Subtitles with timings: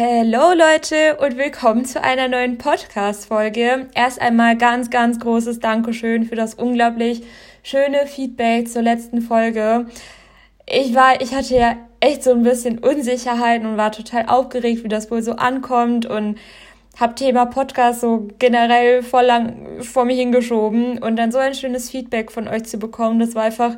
[0.00, 3.88] Hallo Leute und willkommen zu einer neuen Podcast-Folge.
[3.96, 7.24] Erst einmal ganz, ganz großes Dankeschön für das unglaublich
[7.64, 9.86] schöne Feedback zur letzten Folge.
[10.66, 14.88] Ich war, ich hatte ja echt so ein bisschen Unsicherheiten und war total aufgeregt, wie
[14.88, 16.38] das wohl so ankommt und
[17.00, 21.90] hab Thema Podcast so generell voll lang vor mich hingeschoben und dann so ein schönes
[21.90, 23.74] Feedback von euch zu bekommen, das war einfach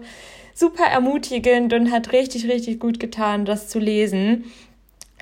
[0.52, 4.44] super ermutigend und hat richtig, richtig gut getan, das zu lesen.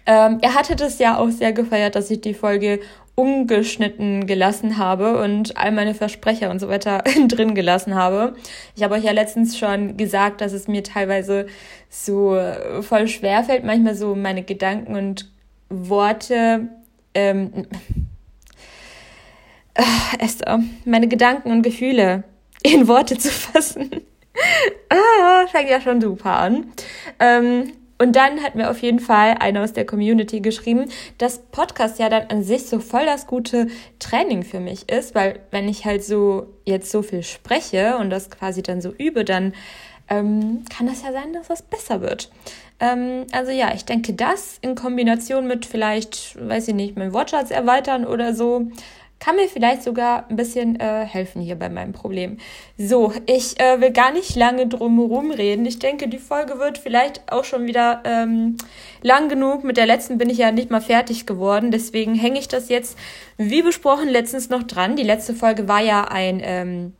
[0.09, 2.81] Ähm, er hatte das ja auch sehr gefeiert, dass ich die Folge
[3.15, 8.35] ungeschnitten gelassen habe und all meine Versprecher und so weiter drin gelassen habe.
[8.75, 11.47] Ich habe euch ja letztens schon gesagt, dass es mir teilweise
[11.91, 12.41] so
[12.81, 15.31] voll schwer fällt, manchmal so meine Gedanken und
[15.69, 16.69] Worte,
[17.15, 17.67] ähm,
[19.75, 19.83] äh,
[20.21, 22.25] Esther, meine Gedanken und Gefühle
[22.63, 23.91] in Worte zu fassen.
[24.89, 26.73] ah, fängt ja schon super an.
[27.19, 30.87] Ähm, und dann hat mir auf jeden Fall einer aus der Community geschrieben,
[31.19, 33.67] dass Podcast ja dann an sich so voll das gute
[33.99, 38.31] Training für mich ist, weil wenn ich halt so jetzt so viel spreche und das
[38.31, 39.53] quasi dann so übe, dann
[40.09, 42.31] ähm, kann das ja sein, dass das besser wird.
[42.81, 47.51] Ähm, also ja, ich denke, das in Kombination mit vielleicht, weiß ich nicht, meinen Wortschatz
[47.51, 48.71] erweitern oder so,
[49.21, 52.39] kann mir vielleicht sogar ein bisschen äh, helfen hier bei meinem Problem.
[52.77, 55.67] So, ich äh, will gar nicht lange drum reden.
[55.67, 58.57] Ich denke, die Folge wird vielleicht auch schon wieder ähm,
[59.03, 59.65] lang genug.
[59.65, 61.71] Mit der letzten bin ich ja nicht mal fertig geworden.
[61.71, 62.97] Deswegen hänge ich das jetzt,
[63.37, 64.97] wie besprochen, letztens noch dran.
[64.97, 66.93] Die letzte Folge war ja ein ähm,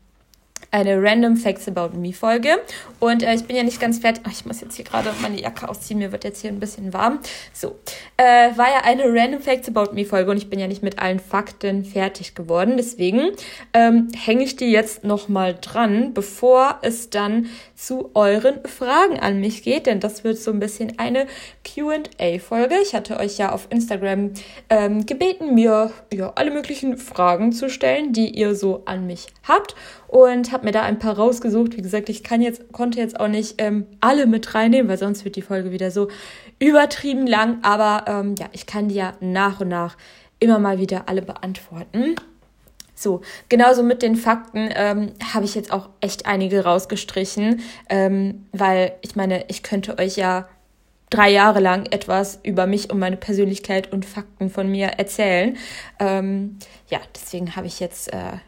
[0.71, 2.59] eine Random Facts About Me Folge.
[2.99, 4.23] Und äh, ich bin ja nicht ganz fertig.
[4.27, 5.99] Ach, ich muss jetzt hier gerade meine Jacke ausziehen.
[5.99, 7.19] Mir wird jetzt hier ein bisschen warm.
[7.53, 7.79] So,
[8.17, 8.23] äh,
[8.55, 11.19] war ja eine Random Facts About Me Folge und ich bin ja nicht mit allen
[11.19, 12.75] Fakten fertig geworden.
[12.77, 13.31] Deswegen
[13.73, 19.63] ähm, hänge ich die jetzt nochmal dran, bevor es dann zu euren Fragen an mich
[19.63, 19.87] geht.
[19.87, 21.27] Denn das wird so ein bisschen eine
[21.63, 22.75] QA-Folge.
[22.83, 24.31] Ich hatte euch ja auf Instagram
[24.69, 29.75] ähm, gebeten, mir ja, alle möglichen Fragen zu stellen, die ihr so an mich habt
[30.09, 31.77] und habe mir da ein paar rausgesucht.
[31.77, 35.23] Wie gesagt, ich kann jetzt, konnte jetzt auch nicht ähm, alle mit reinnehmen, weil sonst
[35.23, 36.07] wird die Folge wieder so
[36.57, 37.59] übertrieben lang.
[37.61, 39.97] Aber ähm, ja, ich kann die ja nach und nach
[40.39, 42.15] immer mal wieder alle beantworten.
[42.95, 48.93] So, genauso mit den Fakten ähm, habe ich jetzt auch echt einige rausgestrichen, ähm, weil
[49.01, 50.49] ich meine, ich könnte euch ja
[51.09, 55.55] drei Jahre lang etwas über mich und meine Persönlichkeit und Fakten von mir erzählen.
[55.99, 56.57] Ähm,
[56.89, 58.39] ja, deswegen habe ich jetzt äh,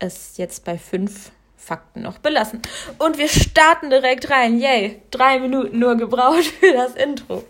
[0.00, 2.62] es jetzt bei fünf Fakten noch belassen.
[2.98, 4.58] Und wir starten direkt rein.
[4.58, 7.44] Yay, drei Minuten nur gebraucht für das Intro.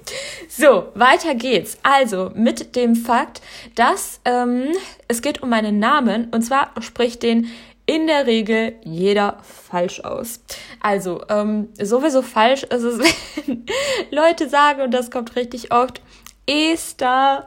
[0.49, 1.79] So, weiter geht's.
[1.83, 3.41] Also mit dem Fakt,
[3.77, 4.73] dass ähm,
[5.09, 7.51] es geht um meinen Namen und zwar spricht den
[7.87, 10.41] in der Regel jeder falsch aus.
[10.81, 12.99] Also, ähm, sowieso falsch ist es,
[13.47, 13.67] wenn
[14.11, 16.01] Leute sagen, und das kommt richtig oft,
[16.51, 17.47] Esther.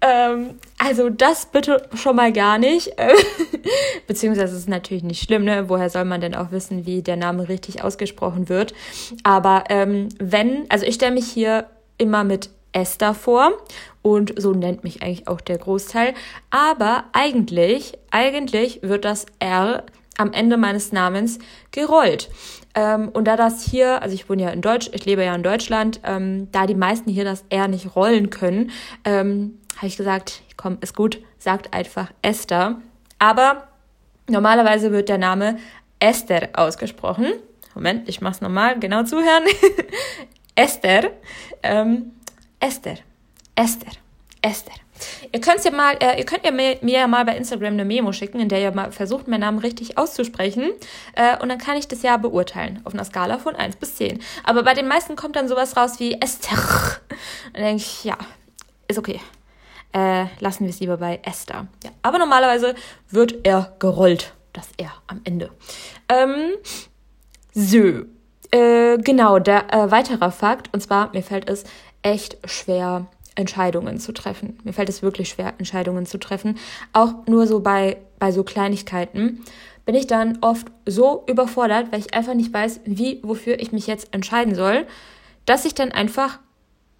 [0.00, 2.90] Ähm, also das bitte schon mal gar nicht.
[4.06, 5.68] Beziehungsweise ist natürlich nicht schlimm, ne?
[5.68, 8.74] Woher soll man denn auch wissen, wie der Name richtig ausgesprochen wird?
[9.22, 13.52] Aber ähm, wenn, also ich stelle mich hier immer mit Esther vor
[14.02, 16.12] und so nennt mich eigentlich auch der Großteil.
[16.50, 19.84] Aber eigentlich, eigentlich wird das R
[20.18, 21.38] am Ende meines Namens
[21.70, 22.30] gerollt.
[22.74, 25.42] Ähm, und da das hier, also ich wohne ja in Deutsch, ich lebe ja in
[25.42, 28.70] Deutschland, ähm, da die meisten hier das R nicht rollen können,
[29.04, 32.80] ähm, habe ich gesagt, komm, ist gut, sagt einfach Esther.
[33.18, 33.68] Aber
[34.28, 35.58] normalerweise wird der Name
[36.00, 37.32] Esther ausgesprochen.
[37.74, 39.44] Moment, ich mach's nochmal, genau zuhören.
[40.54, 41.10] Esther,
[41.62, 42.12] ähm,
[42.60, 42.98] Esther,
[43.56, 43.92] Esther,
[44.42, 44.83] Esther.
[45.32, 47.84] Ihr könnt ja mal, äh, ihr könnt ja mir, mir, ja mal bei Instagram eine
[47.84, 50.72] Memo schicken, in der ihr mal versucht, meinen Namen richtig auszusprechen.
[51.14, 54.20] Äh, und dann kann ich das ja beurteilen auf einer Skala von 1 bis 10.
[54.44, 56.58] Aber bei den meisten kommt dann sowas raus wie Esther.
[57.52, 58.16] Dann denke ich, ja,
[58.88, 59.20] ist okay.
[59.92, 61.68] Äh, lassen wir es lieber bei Esther.
[61.84, 61.90] Ja.
[62.02, 62.74] Aber normalerweise
[63.10, 64.34] wird er gerollt.
[64.52, 65.50] Das er am Ende.
[66.08, 66.52] Ähm,
[67.52, 68.04] so.
[68.50, 71.64] Äh, genau, der äh, weiterer Fakt, und zwar, mir fällt es
[72.02, 74.58] echt schwer, Entscheidungen zu treffen.
[74.64, 76.58] Mir fällt es wirklich schwer, Entscheidungen zu treffen.
[76.92, 79.42] Auch nur so bei, bei so Kleinigkeiten
[79.86, 83.86] bin ich dann oft so überfordert, weil ich einfach nicht weiß, wie, wofür ich mich
[83.86, 84.86] jetzt entscheiden soll,
[85.46, 86.38] dass ich dann einfach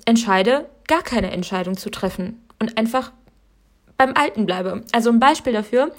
[0.04, 3.12] entscheide, gar keine Entscheidung zu treffen und einfach
[3.96, 4.82] beim Alten bleibe.
[4.92, 5.92] Also ein Beispiel dafür.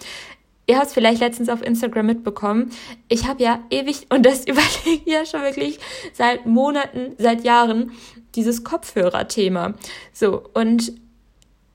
[0.67, 2.71] Ihr habt es vielleicht letztens auf Instagram mitbekommen.
[3.07, 5.79] Ich habe ja ewig, und das überlege ich ja schon wirklich
[6.13, 7.91] seit Monaten, seit Jahren,
[8.35, 9.75] dieses Kopfhörer-Thema.
[10.11, 10.93] So, und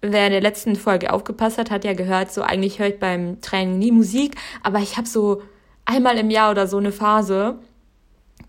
[0.02, 3.40] wer in der letzten Folge aufgepasst hat, hat ja gehört, so eigentlich höre ich beim
[3.40, 5.42] Training nie Musik, aber ich habe so
[5.84, 7.58] einmal im Jahr oder so eine Phase,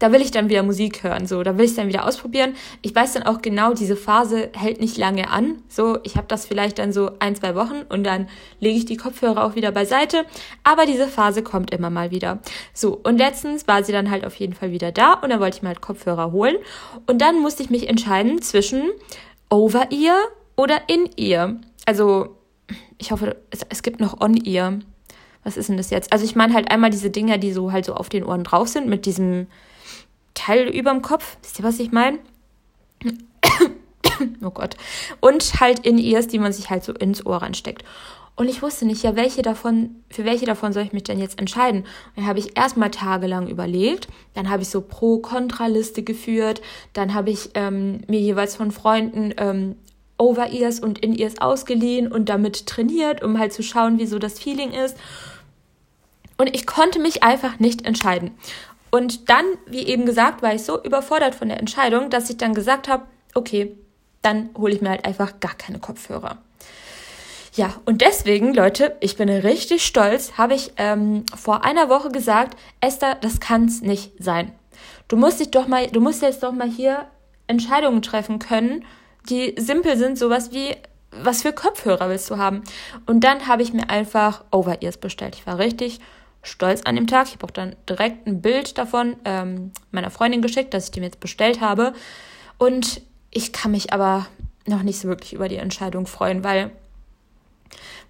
[0.02, 2.56] da will ich dann wieder Musik hören, so, da will ich dann wieder ausprobieren.
[2.82, 5.62] Ich weiß dann auch genau, diese Phase hält nicht lange an.
[5.70, 8.28] So, ich habe das vielleicht dann so ein, zwei Wochen und dann
[8.60, 10.26] lege ich die Kopfhörer auch wieder beiseite.
[10.64, 12.40] Aber diese Phase kommt immer mal wieder.
[12.74, 15.58] So, und letztens war sie dann halt auf jeden Fall wieder da und dann wollte
[15.58, 16.56] ich mir halt Kopfhörer holen.
[17.06, 18.90] Und dann musste ich mich entscheiden zwischen
[19.52, 20.18] Over-Ear
[20.56, 21.58] oder In-Ear.
[21.86, 22.38] Also,
[22.98, 24.80] ich hoffe, es, es gibt noch On-Ear.
[25.44, 26.12] Was ist denn das jetzt?
[26.12, 28.68] Also ich meine halt einmal diese Dinger, die so halt so auf den Ohren drauf
[28.68, 29.46] sind, mit diesem
[30.34, 31.38] Teil überm Kopf.
[31.42, 32.20] Wisst ihr, was ich meine?
[34.44, 34.76] oh Gott.
[35.20, 37.84] Und halt in Ears, die man sich halt so ins Ohr ansteckt.
[38.36, 41.38] Und ich wusste nicht, ja, welche davon, für welche davon soll ich mich denn jetzt
[41.38, 41.86] entscheiden?
[42.16, 46.62] Dann habe ich erstmal tagelang überlegt, dann habe ich so Pro-Kontra-Liste geführt,
[46.94, 49.76] dann habe ich ähm, mir jeweils von Freunden ähm,
[50.18, 54.72] Over-Ears und In-Ears ausgeliehen und damit trainiert, um halt zu schauen, wie so das Feeling
[54.72, 54.96] ist.
[56.38, 58.32] Und ich konnte mich einfach nicht entscheiden.
[58.92, 62.54] Und dann, wie eben gesagt, war ich so überfordert von der Entscheidung, dass ich dann
[62.54, 63.76] gesagt habe, okay,
[64.22, 66.38] dann hole ich mir halt einfach gar keine Kopfhörer.
[67.54, 72.58] Ja, und deswegen, Leute, ich bin richtig stolz, habe ich ähm, vor einer Woche gesagt,
[72.80, 74.54] Esther, das kann's nicht sein.
[75.08, 77.08] Du musst dich doch mal, du musst jetzt doch mal hier
[77.48, 78.86] Entscheidungen treffen können,
[79.30, 80.76] die simpel sind, sowas wie,
[81.12, 82.64] was für Kopfhörer willst du haben?
[83.06, 85.36] Und dann habe ich mir einfach Over-Ears bestellt.
[85.36, 86.00] Ich war richtig
[86.44, 87.28] stolz an dem Tag.
[87.28, 91.04] Ich habe auch dann direkt ein Bild davon ähm, meiner Freundin geschickt, dass ich dem
[91.04, 91.94] jetzt bestellt habe.
[92.58, 94.28] Und ich kann mich aber
[94.66, 96.72] noch nicht so wirklich über die Entscheidung freuen, weil,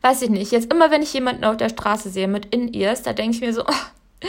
[0.01, 3.13] weiß ich nicht, jetzt immer, wenn ich jemanden auf der Straße sehe mit In-Ears, da
[3.13, 4.27] denke ich mir so, oh,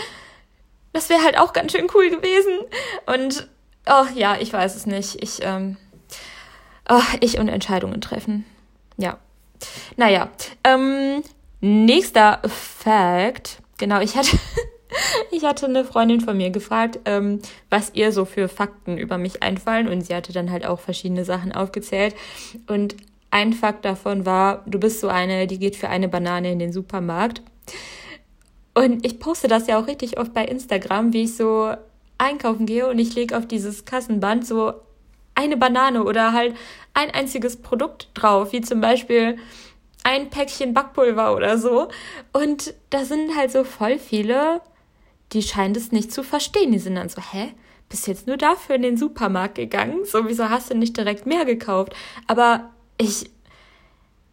[0.93, 2.61] das wäre halt auch ganz schön cool gewesen.
[3.07, 3.49] Und,
[3.87, 5.23] oh ja, ich weiß es nicht.
[5.23, 5.77] Ich, ähm,
[6.89, 8.45] oh, ich und Entscheidungen treffen.
[8.97, 9.19] Ja.
[9.97, 10.29] Naja,
[10.65, 11.23] ähm,
[11.61, 14.39] nächster Fact Genau, ich hatte,
[15.33, 19.43] ich hatte eine Freundin von mir gefragt, ähm, was ihr so für Fakten über mich
[19.43, 22.15] einfallen und sie hatte dann halt auch verschiedene Sachen aufgezählt
[22.69, 22.95] und
[23.33, 26.73] ein Fakt davon war, du bist so eine, die geht für eine Banane in den
[26.73, 27.43] Supermarkt.
[28.73, 31.75] Und ich poste das ja auch richtig oft bei Instagram, wie ich so
[32.19, 34.75] einkaufen gehe und ich lege auf dieses Kassenband so
[35.35, 36.55] eine Banane oder halt
[36.95, 39.39] ein einziges Produkt drauf, wie zum Beispiel
[40.05, 41.89] ein Päckchen Backpulver oder so.
[42.33, 44.61] Und da sind halt so voll viele,
[45.33, 46.73] die scheinen das nicht zu verstehen.
[46.73, 47.53] Die sind dann so, hä?
[47.89, 50.05] Bist jetzt nur dafür in den Supermarkt gegangen?
[50.05, 51.95] So, wieso hast du nicht direkt mehr gekauft?
[52.27, 53.31] Aber ich,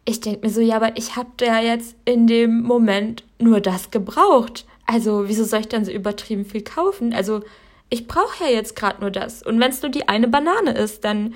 [0.04, 3.90] ich denke mir so, ja, aber ich habe da jetzt in dem Moment nur das
[3.90, 4.66] gebraucht.
[4.86, 7.12] Also, wieso soll ich dann so übertrieben viel kaufen?
[7.12, 7.42] Also,
[7.90, 9.42] ich brauche ja jetzt gerade nur das.
[9.42, 11.34] Und wenn es nur die eine Banane ist, dann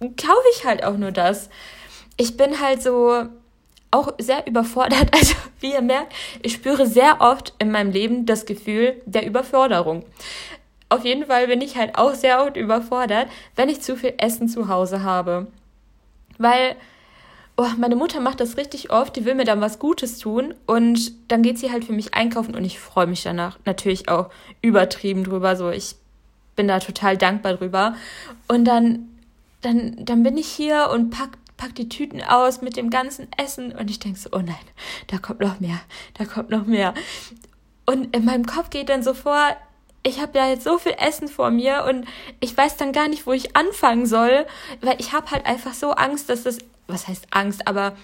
[0.00, 1.50] kaufe ich halt auch nur das
[2.16, 3.26] ich bin halt so
[3.90, 5.10] auch sehr überfordert.
[5.14, 6.12] Also wie ihr merkt,
[6.42, 10.04] ich spüre sehr oft in meinem Leben das Gefühl der Überforderung.
[10.88, 14.48] Auf jeden Fall bin ich halt auch sehr oft überfordert, wenn ich zu viel Essen
[14.48, 15.46] zu Hause habe.
[16.38, 16.76] Weil
[17.56, 21.12] oh, meine Mutter macht das richtig oft, die will mir dann was Gutes tun und
[21.30, 24.30] dann geht sie halt für mich einkaufen und ich freue mich danach natürlich auch
[24.60, 25.56] übertrieben drüber.
[25.56, 25.94] So, ich
[26.56, 27.94] bin da total dankbar drüber.
[28.48, 29.08] Und dann,
[29.62, 33.72] dann, dann bin ich hier und pack pack die Tüten aus mit dem ganzen Essen
[33.72, 34.54] und ich denke so, oh nein,
[35.06, 35.80] da kommt noch mehr,
[36.14, 36.94] da kommt noch mehr.
[37.86, 39.56] Und in meinem Kopf geht dann so vor,
[40.02, 42.06] ich habe ja jetzt so viel Essen vor mir und
[42.40, 44.46] ich weiß dann gar nicht, wo ich anfangen soll,
[44.80, 47.96] weil ich habe halt einfach so Angst, dass das, was heißt Angst, aber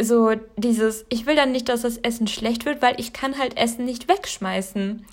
[0.00, 3.56] so dieses, ich will dann nicht, dass das Essen schlecht wird, weil ich kann halt
[3.56, 5.06] Essen nicht wegschmeißen.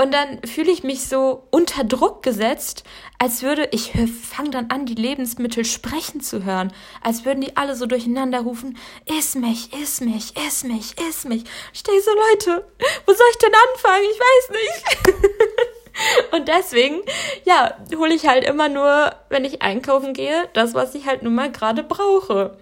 [0.00, 2.84] Und dann fühle ich mich so unter Druck gesetzt,
[3.18, 3.92] als würde ich
[4.30, 8.78] fange dann an, die Lebensmittel sprechen zu hören, als würden die alle so durcheinander rufen,
[9.06, 11.42] iss mich, iss mich, iss mich, iss mich.
[11.72, 12.64] Ich denke so, Leute,
[13.06, 14.04] wo soll ich denn anfangen?
[14.12, 16.32] Ich weiß nicht.
[16.32, 17.00] Und deswegen,
[17.44, 21.34] ja, hole ich halt immer nur, wenn ich einkaufen gehe, das, was ich halt nun
[21.34, 22.56] mal gerade brauche.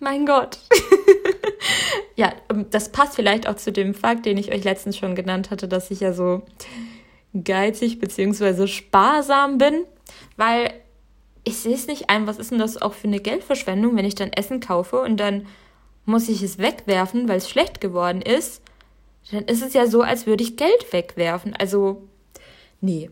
[0.00, 0.58] Mein Gott.
[2.16, 5.50] ja, ähm, das passt vielleicht auch zu dem Fakt, den ich euch letztens schon genannt
[5.50, 6.42] hatte, dass ich ja so
[7.44, 8.66] geizig bzw.
[8.66, 9.84] sparsam bin,
[10.36, 10.72] weil
[11.44, 14.16] ich sehe es nicht ein, was ist denn das auch für eine Geldverschwendung, wenn ich
[14.16, 15.46] dann Essen kaufe und dann
[16.04, 18.62] muss ich es wegwerfen, weil es schlecht geworden ist.
[19.30, 21.54] Dann ist es ja so, als würde ich Geld wegwerfen.
[21.54, 22.02] Also,
[22.80, 23.10] nee.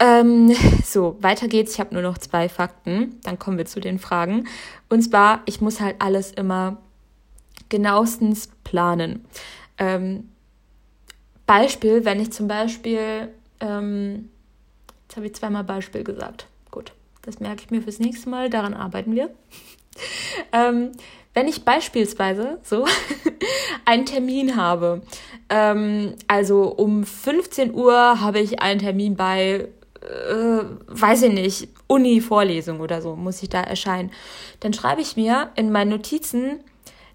[0.00, 0.54] Ähm,
[0.84, 1.74] so, weiter geht's.
[1.74, 3.20] Ich habe nur noch zwei Fakten.
[3.22, 4.48] Dann kommen wir zu den Fragen.
[4.88, 6.78] Und zwar, ich muss halt alles immer
[7.68, 9.24] genauestens planen.
[9.78, 10.28] Ähm,
[11.46, 13.28] Beispiel, wenn ich zum Beispiel,
[13.60, 14.30] ähm,
[15.02, 16.46] jetzt habe ich zweimal Beispiel gesagt.
[16.70, 16.92] Gut,
[17.22, 18.50] das merke ich mir fürs nächste Mal.
[18.50, 19.30] Daran arbeiten wir.
[20.52, 20.92] ähm,
[21.34, 22.86] wenn ich beispielsweise so
[23.84, 25.02] einen Termin habe,
[25.50, 29.68] Ähm, also um 15 Uhr habe ich einen Termin bei,
[30.02, 34.10] äh, weiß ich nicht, Uni-Vorlesung oder so, muss ich da erscheinen.
[34.60, 36.60] Dann schreibe ich mir in meinen Notizen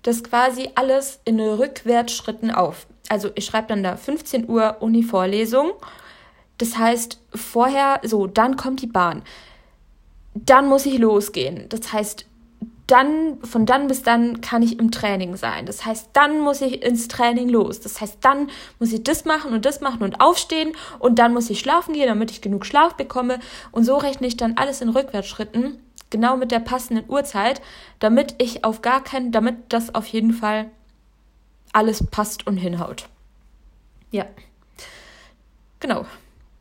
[0.04, 2.86] das quasi alles in Rückwärtsschritten auf.
[3.10, 5.72] Also ich schreibe dann da 15 Uhr Uni-Vorlesung.
[6.60, 9.24] Das heißt, vorher, so, dann kommt die Bahn.
[10.36, 11.66] Dann muss ich losgehen.
[11.70, 12.28] Das heißt,
[12.88, 15.66] dann, von dann bis dann kann ich im Training sein.
[15.66, 17.80] Das heißt, dann muss ich ins Training los.
[17.80, 18.50] Das heißt, dann
[18.80, 22.08] muss ich das machen und das machen und aufstehen und dann muss ich schlafen gehen,
[22.08, 23.40] damit ich genug Schlaf bekomme.
[23.72, 25.80] Und so rechne ich dann alles in Rückwärtsschritten,
[26.12, 27.62] genau mit der passenden Uhrzeit,
[28.00, 30.70] damit ich auf gar keinen, damit das auf jeden Fall
[31.74, 33.08] alles passt und hinhaut.
[34.12, 34.26] Ja.
[35.80, 36.06] Genau.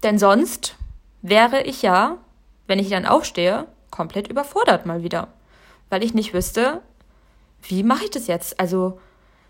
[0.02, 0.74] Denn sonst
[1.20, 2.16] wäre ich ja,
[2.66, 5.28] wenn ich dann aufstehe, komplett überfordert mal wieder
[5.90, 6.82] weil ich nicht wüsste,
[7.62, 8.60] wie mache ich das jetzt?
[8.60, 9.00] Also,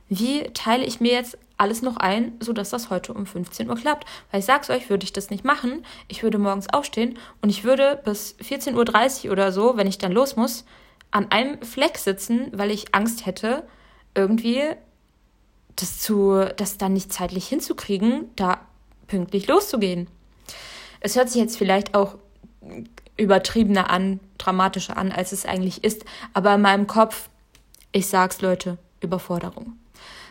[0.09, 4.07] wie teile ich mir jetzt alles noch ein, sodass das heute um 15 Uhr klappt?
[4.31, 5.85] Weil ich sag's euch, würde ich das nicht machen.
[6.09, 10.13] Ich würde morgens aufstehen und ich würde bis 14.30 Uhr oder so, wenn ich dann
[10.13, 10.65] los muss,
[11.11, 13.65] an einem Fleck sitzen, weil ich Angst hätte,
[14.15, 14.63] irgendwie
[15.77, 18.61] das zu, das dann nicht zeitlich hinzukriegen, da
[19.07, 20.09] pünktlich loszugehen.
[21.01, 22.17] Es hört sich jetzt vielleicht auch
[23.17, 26.05] übertriebener an, dramatischer an, als es eigentlich ist.
[26.33, 27.29] Aber in meinem Kopf,
[27.93, 29.75] ich sag's Leute, Überforderung.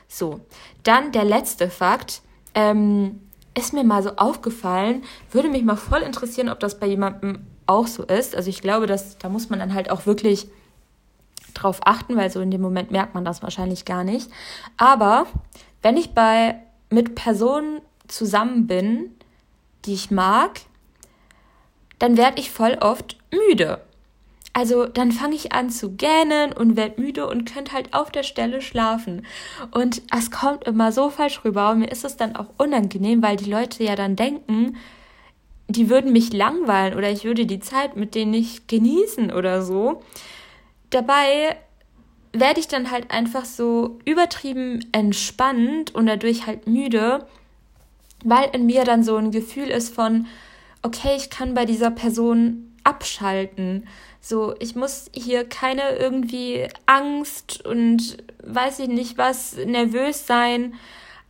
[0.07, 0.41] So,
[0.83, 2.21] dann der letzte Fakt.
[2.55, 3.19] Ähm,
[3.55, 7.87] ist mir mal so aufgefallen, würde mich mal voll interessieren, ob das bei jemandem auch
[7.87, 8.35] so ist.
[8.35, 10.47] Also ich glaube, dass da muss man dann halt auch wirklich
[11.53, 14.29] drauf achten, weil so in dem Moment merkt man das wahrscheinlich gar nicht.
[14.77, 15.27] Aber
[15.81, 16.55] wenn ich bei
[16.89, 19.11] mit Personen zusammen bin,
[19.85, 20.61] die ich mag,
[22.03, 23.79] dann werde ich voll oft müde.
[24.51, 28.23] Also dann fange ich an zu gähnen und werde müde und könnte halt auf der
[28.23, 29.25] Stelle schlafen.
[29.71, 33.37] Und es kommt immer so falsch rüber und mir ist es dann auch unangenehm, weil
[33.37, 34.75] die Leute ja dann denken,
[35.69, 40.03] die würden mich langweilen oder ich würde die Zeit mit denen nicht genießen oder so.
[40.89, 41.55] Dabei
[42.33, 47.25] werde ich dann halt einfach so übertrieben entspannt und dadurch halt müde,
[48.25, 50.27] weil in mir dann so ein Gefühl ist von,
[50.83, 53.87] okay, ich kann bei dieser Person abschalten.
[54.21, 60.75] So, ich muss hier keine irgendwie Angst und weiß ich nicht was, nervös sein,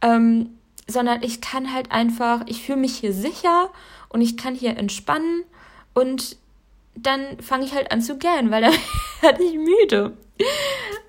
[0.01, 0.57] ähm,
[0.87, 3.69] sondern ich kann halt einfach, ich fühle mich hier sicher
[4.09, 5.43] und ich kann hier entspannen
[5.93, 6.37] und
[6.95, 8.73] dann fange ich halt an zu gähnen, weil dann
[9.21, 10.17] werde ich müde.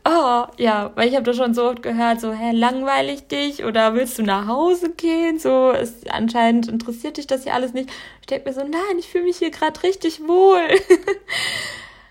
[0.07, 3.95] Oh, ja, weil ich habe das schon so oft gehört, so, hä, langweilig dich oder
[3.95, 5.39] willst du nach Hause gehen?
[5.39, 7.89] So, ist, anscheinend interessiert dich das hier alles nicht.
[8.21, 10.69] Ich denke mir so, nein, ich fühle mich hier gerade richtig wohl.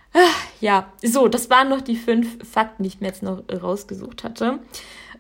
[0.60, 4.58] ja, so, das waren noch die fünf Fakten, die ich mir jetzt noch rausgesucht hatte.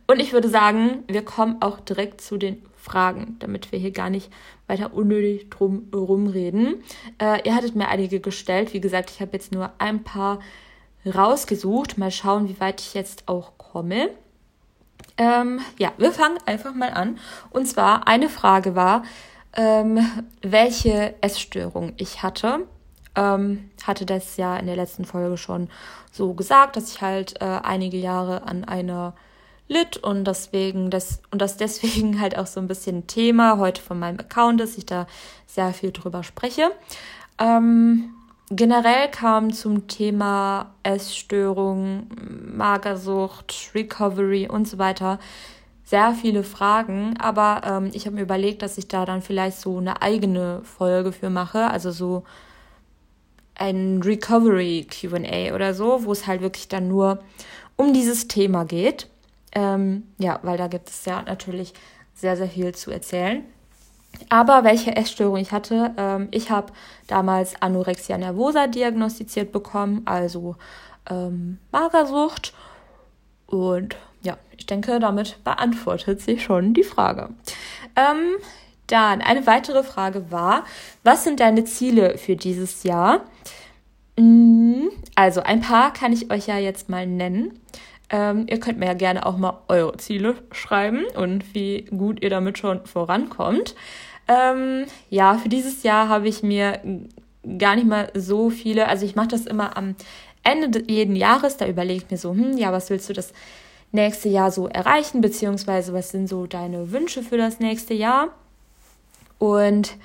[0.08, 4.10] Und ich würde sagen, wir kommen auch direkt zu den Fragen, damit wir hier gar
[4.10, 4.32] nicht
[4.68, 6.84] weiter unnötig drum rumreden.
[7.22, 8.74] Äh, ihr hattet mir einige gestellt.
[8.74, 10.40] Wie gesagt, ich habe jetzt nur ein paar
[11.06, 11.98] rausgesucht.
[11.98, 14.10] Mal schauen, wie weit ich jetzt auch komme.
[15.18, 17.20] Ähm, ja, wir fangen einfach mal an.
[17.52, 19.04] Und zwar eine Frage war,
[19.56, 20.00] ähm,
[20.42, 22.68] welche Essstörung ich hatte.
[23.16, 25.70] Ähm, hatte das ja in der letzten Folge schon
[26.12, 29.14] so gesagt, dass ich halt äh, einige Jahre an einer
[29.68, 34.00] litt und deswegen das und das deswegen halt auch so ein bisschen Thema heute von
[34.00, 35.08] meinem Account ist, ich da
[35.46, 36.72] sehr viel drüber spreche.
[37.40, 38.14] Ähm,
[38.56, 42.08] Generell kam zum Thema Essstörung,
[42.56, 45.20] Magersucht, Recovery und so weiter
[45.84, 49.78] sehr viele Fragen, aber ähm, ich habe mir überlegt, dass ich da dann vielleicht so
[49.78, 52.24] eine eigene Folge für mache, also so
[53.56, 57.24] ein Recovery QA oder so, wo es halt wirklich dann nur
[57.76, 59.08] um dieses Thema geht.
[59.52, 61.74] Ähm, ja, weil da gibt es ja natürlich
[62.14, 63.44] sehr, sehr viel zu erzählen.
[64.30, 66.72] Aber welche Essstörung ich hatte, ähm, ich habe
[67.08, 70.56] damals Anorexia nervosa diagnostiziert bekommen, also
[71.10, 72.54] ähm, Magersucht.
[73.48, 77.30] Und ja, ich denke, damit beantwortet sich schon die Frage.
[77.96, 78.36] Ähm,
[78.88, 80.66] dann eine weitere Frage war,
[81.04, 83.22] was sind deine Ziele für dieses Jahr?
[84.18, 87.60] Mm, also ein paar kann ich euch ja jetzt mal nennen.
[88.14, 92.30] Ähm, ihr könnt mir ja gerne auch mal eure Ziele schreiben und wie gut ihr
[92.30, 93.74] damit schon vorankommt.
[94.28, 96.80] Ähm, ja, für dieses Jahr habe ich mir
[97.58, 99.96] gar nicht mal so viele, also ich mache das immer am
[100.44, 103.34] Ende jeden Jahres, da überlege ich mir so, hm, ja, was willst du das
[103.92, 108.28] nächste Jahr so erreichen, beziehungsweise was sind so deine Wünsche für das nächste Jahr?
[109.40, 109.96] Und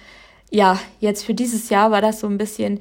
[0.51, 2.81] ja, jetzt für dieses Jahr war das so ein bisschen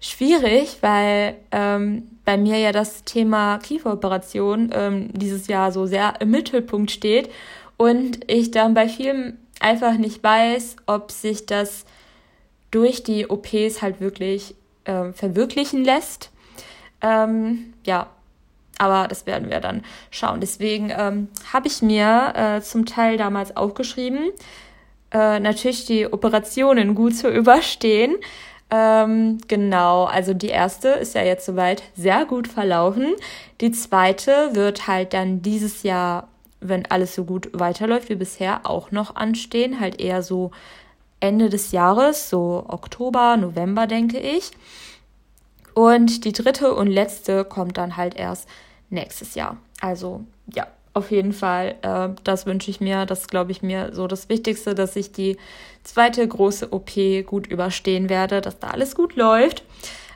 [0.00, 6.30] schwierig, weil ähm, bei mir ja das Thema Kieferoperation ähm, dieses Jahr so sehr im
[6.30, 7.30] Mittelpunkt steht
[7.76, 11.84] und ich dann bei vielen einfach nicht weiß, ob sich das
[12.70, 14.54] durch die OPs halt wirklich
[14.84, 16.30] äh, verwirklichen lässt.
[17.02, 18.08] Ähm, ja,
[18.78, 20.40] aber das werden wir dann schauen.
[20.40, 24.30] Deswegen ähm, habe ich mir äh, zum Teil damals aufgeschrieben,
[25.12, 28.16] äh, natürlich die Operationen gut zu überstehen.
[28.70, 33.14] Ähm, genau, also die erste ist ja jetzt soweit sehr gut verlaufen.
[33.60, 36.28] Die zweite wird halt dann dieses Jahr,
[36.60, 39.80] wenn alles so gut weiterläuft wie bisher, auch noch anstehen.
[39.80, 40.52] Halt eher so
[41.18, 44.52] Ende des Jahres, so Oktober, November, denke ich.
[45.74, 48.48] Und die dritte und letzte kommt dann halt erst
[48.88, 49.56] nächstes Jahr.
[49.80, 50.24] Also
[50.54, 53.06] ja, auf jeden Fall, äh, das wünsche ich mir.
[53.06, 55.36] Das glaube ich mir so das Wichtigste, dass ich die
[55.84, 56.90] zweite große OP
[57.26, 59.64] gut überstehen werde, dass da alles gut läuft.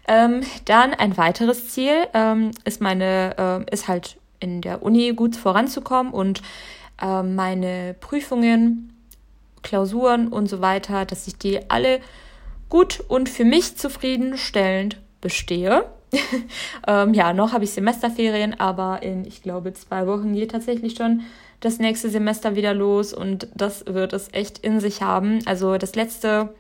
[0.06, 5.36] Ähm, dann ein weiteres Ziel ähm, ist meine, äh, ist halt in der Uni gut
[5.36, 6.42] voranzukommen und
[7.00, 8.90] äh, meine Prüfungen,
[9.62, 12.00] Klausuren und so weiter, dass ich die alle
[12.68, 15.86] gut und für mich zufriedenstellend bestehe.
[16.86, 21.22] ähm, ja, noch habe ich Semesterferien, aber in, ich glaube, zwei Wochen geht tatsächlich schon
[21.60, 25.40] das nächste Semester wieder los und das wird es echt in sich haben.
[25.46, 26.54] Also das letzte,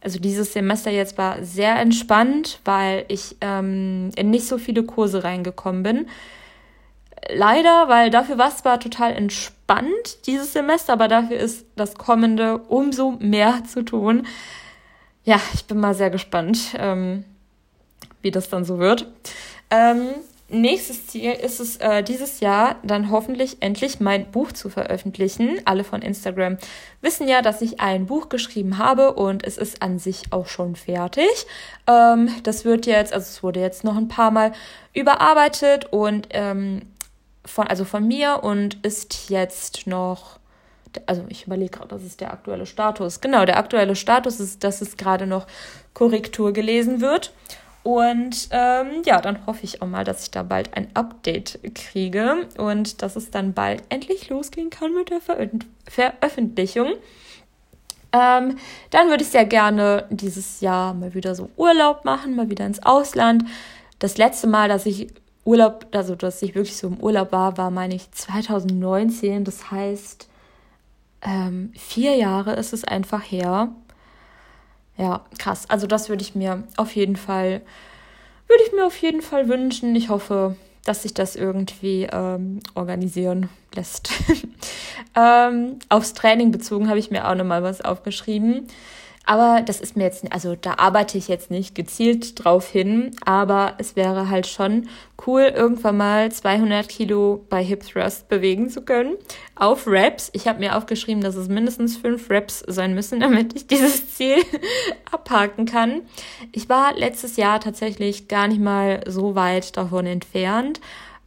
[0.00, 5.24] also dieses Semester jetzt war sehr entspannt, weil ich ähm, in nicht so viele Kurse
[5.24, 6.06] reingekommen bin.
[7.34, 12.58] Leider, weil dafür war es zwar total entspannt dieses Semester, aber dafür ist das kommende
[12.58, 14.26] umso mehr zu tun.
[15.24, 16.76] Ja, ich bin mal sehr gespannt.
[16.78, 17.24] Ähm,
[18.22, 19.06] wie das dann so wird.
[19.70, 20.08] Ähm,
[20.48, 25.60] nächstes Ziel ist es, äh, dieses Jahr dann hoffentlich endlich mein Buch zu veröffentlichen.
[25.64, 26.58] Alle von Instagram
[27.00, 30.76] wissen ja, dass ich ein Buch geschrieben habe und es ist an sich auch schon
[30.76, 31.46] fertig.
[31.86, 34.52] Ähm, das wird jetzt, also es wurde jetzt noch ein paar Mal
[34.92, 36.82] überarbeitet und ähm,
[37.44, 40.38] von, also von mir und ist jetzt noch
[41.04, 43.20] also ich überlege gerade, das ist der aktuelle Status.
[43.20, 45.46] Genau, der aktuelle Status ist, dass es gerade noch
[45.92, 47.34] Korrektur gelesen wird.
[47.86, 52.48] Und ähm, ja, dann hoffe ich auch mal, dass ich da bald ein Update kriege
[52.58, 55.48] und dass es dann bald endlich losgehen kann mit der Ver
[55.88, 56.94] Veröffentlichung.
[58.12, 58.56] Ähm,
[58.90, 62.84] dann würde ich sehr gerne dieses Jahr mal wieder so Urlaub machen, mal wieder ins
[62.84, 63.44] Ausland.
[64.00, 65.06] Das letzte Mal, dass ich
[65.44, 69.44] Urlaub, also dass ich wirklich so im Urlaub war, war, meine ich, 2019.
[69.44, 70.28] Das heißt,
[71.22, 73.68] ähm, vier Jahre ist es einfach her.
[74.98, 75.68] Ja, krass.
[75.68, 77.62] Also das würde ich mir auf jeden Fall,
[78.48, 79.94] würde ich mir auf jeden Fall wünschen.
[79.94, 84.10] Ich hoffe, dass sich das irgendwie ähm, organisieren lässt.
[85.16, 88.66] ähm, aufs Training bezogen habe ich mir auch nochmal was aufgeschrieben.
[89.28, 93.74] Aber das ist mir jetzt, also da arbeite ich jetzt nicht gezielt drauf hin, aber
[93.78, 94.88] es wäre halt schon
[95.26, 99.16] cool, irgendwann mal 200 Kilo bei Hip Thrust bewegen zu können.
[99.56, 100.30] Auf Reps.
[100.32, 104.36] Ich habe mir aufgeschrieben, dass es mindestens fünf Reps sein müssen, damit ich dieses Ziel
[105.10, 106.02] abhaken kann.
[106.52, 110.80] Ich war letztes Jahr tatsächlich gar nicht mal so weit davon entfernt.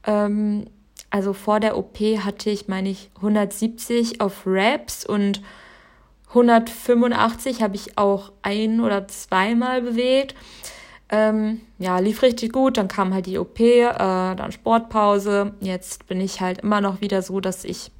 [0.07, 0.67] Ähm,
[1.09, 5.41] also vor der OP hatte ich, meine ich, 170 auf Reps und
[6.29, 10.35] 185 habe ich auch ein oder zweimal bewegt.
[11.11, 12.77] Ähm, ja, lief richtig gut.
[12.77, 15.53] Dann kam halt die OP, äh, dann Sportpause.
[15.59, 17.91] Jetzt bin ich halt immer noch wieder so, dass ich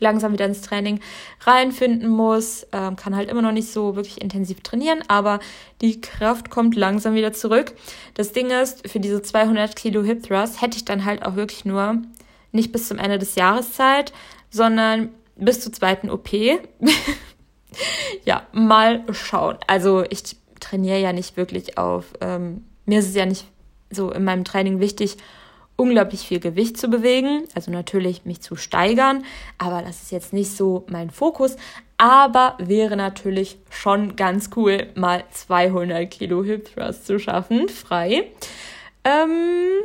[0.00, 1.00] langsam wieder ins Training
[1.42, 2.66] reinfinden muss.
[2.72, 5.40] Ähm, kann halt immer noch nicht so wirklich intensiv trainieren, aber
[5.80, 7.74] die Kraft kommt langsam wieder zurück.
[8.14, 11.64] Das Ding ist, für diese 200 Kilo Hip Thrust hätte ich dann halt auch wirklich
[11.64, 12.02] nur
[12.52, 14.12] nicht bis zum Ende des Jahres Zeit,
[14.50, 16.30] sondern bis zur zweiten OP.
[18.24, 19.58] ja, mal schauen.
[19.66, 23.46] Also ich trainiere ja nicht wirklich auf, ähm, mir ist es ja nicht
[23.90, 25.16] so in meinem Training wichtig,
[25.76, 29.24] unglaublich viel Gewicht zu bewegen, also natürlich mich zu steigern,
[29.56, 31.56] aber das ist jetzt nicht so mein Fokus,
[31.96, 38.24] aber wäre natürlich schon ganz cool, mal 200 Kilo Hip Thrust zu schaffen, frei.
[39.04, 39.82] Ähm,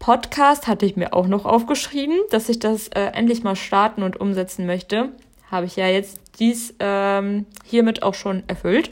[0.00, 4.18] Podcast hatte ich mir auch noch aufgeschrieben, dass ich das äh, endlich mal starten und
[4.18, 5.10] umsetzen möchte.
[5.50, 8.90] Habe ich ja jetzt dies ähm, hiermit auch schon erfüllt.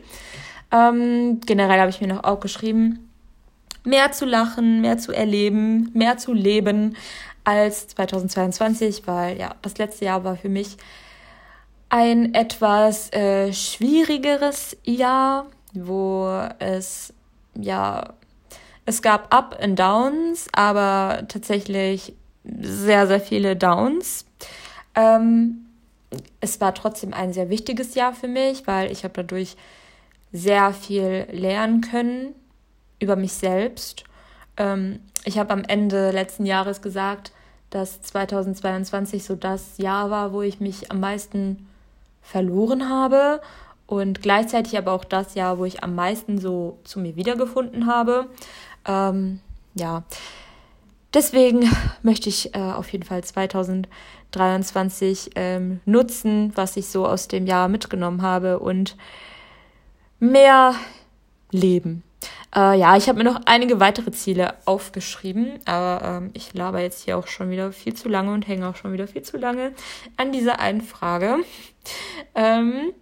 [0.70, 3.08] Ähm, generell habe ich mir noch aufgeschrieben,
[3.84, 6.94] mehr zu lachen, mehr zu erleben, mehr zu leben
[7.42, 10.76] als 2022, weil ja, das letzte Jahr war für mich
[11.88, 17.14] ein etwas äh, schwierigeres Jahr, wo es
[17.54, 18.12] ja
[18.88, 24.24] es gab Up and Downs, aber tatsächlich sehr, sehr viele Downs.
[24.94, 25.66] Ähm,
[26.40, 29.58] es war trotzdem ein sehr wichtiges Jahr für mich, weil ich habe dadurch
[30.32, 32.34] sehr viel lernen können
[32.98, 34.04] über mich selbst.
[34.56, 37.32] Ähm, ich habe am Ende letzten Jahres gesagt,
[37.68, 41.68] dass 2022 so das Jahr war, wo ich mich am meisten
[42.22, 43.42] verloren habe
[43.88, 48.28] und gleichzeitig aber auch das Jahr, wo ich am meisten so zu mir wiedergefunden habe.
[48.88, 49.40] Ähm,
[49.74, 50.02] ja,
[51.14, 51.70] deswegen
[52.02, 57.68] möchte ich äh, auf jeden Fall 2023 ähm, nutzen, was ich so aus dem Jahr
[57.68, 58.96] mitgenommen habe und
[60.18, 60.74] mehr
[61.52, 62.02] leben.
[62.54, 67.04] Äh, ja, ich habe mir noch einige weitere Ziele aufgeschrieben, aber ähm, ich laber jetzt
[67.04, 69.72] hier auch schon wieder viel zu lange und hänge auch schon wieder viel zu lange
[70.16, 71.36] an dieser einen Frage.
[72.34, 72.92] Ähm,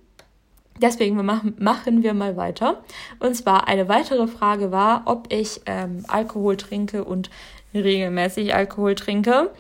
[0.81, 2.83] deswegen machen, wir mal weiter.
[3.19, 7.31] Und zwar eine weitere Frage war, ob ich ähm, Alkohol trinke und
[7.75, 9.51] regelmäßig Alkohol trinke.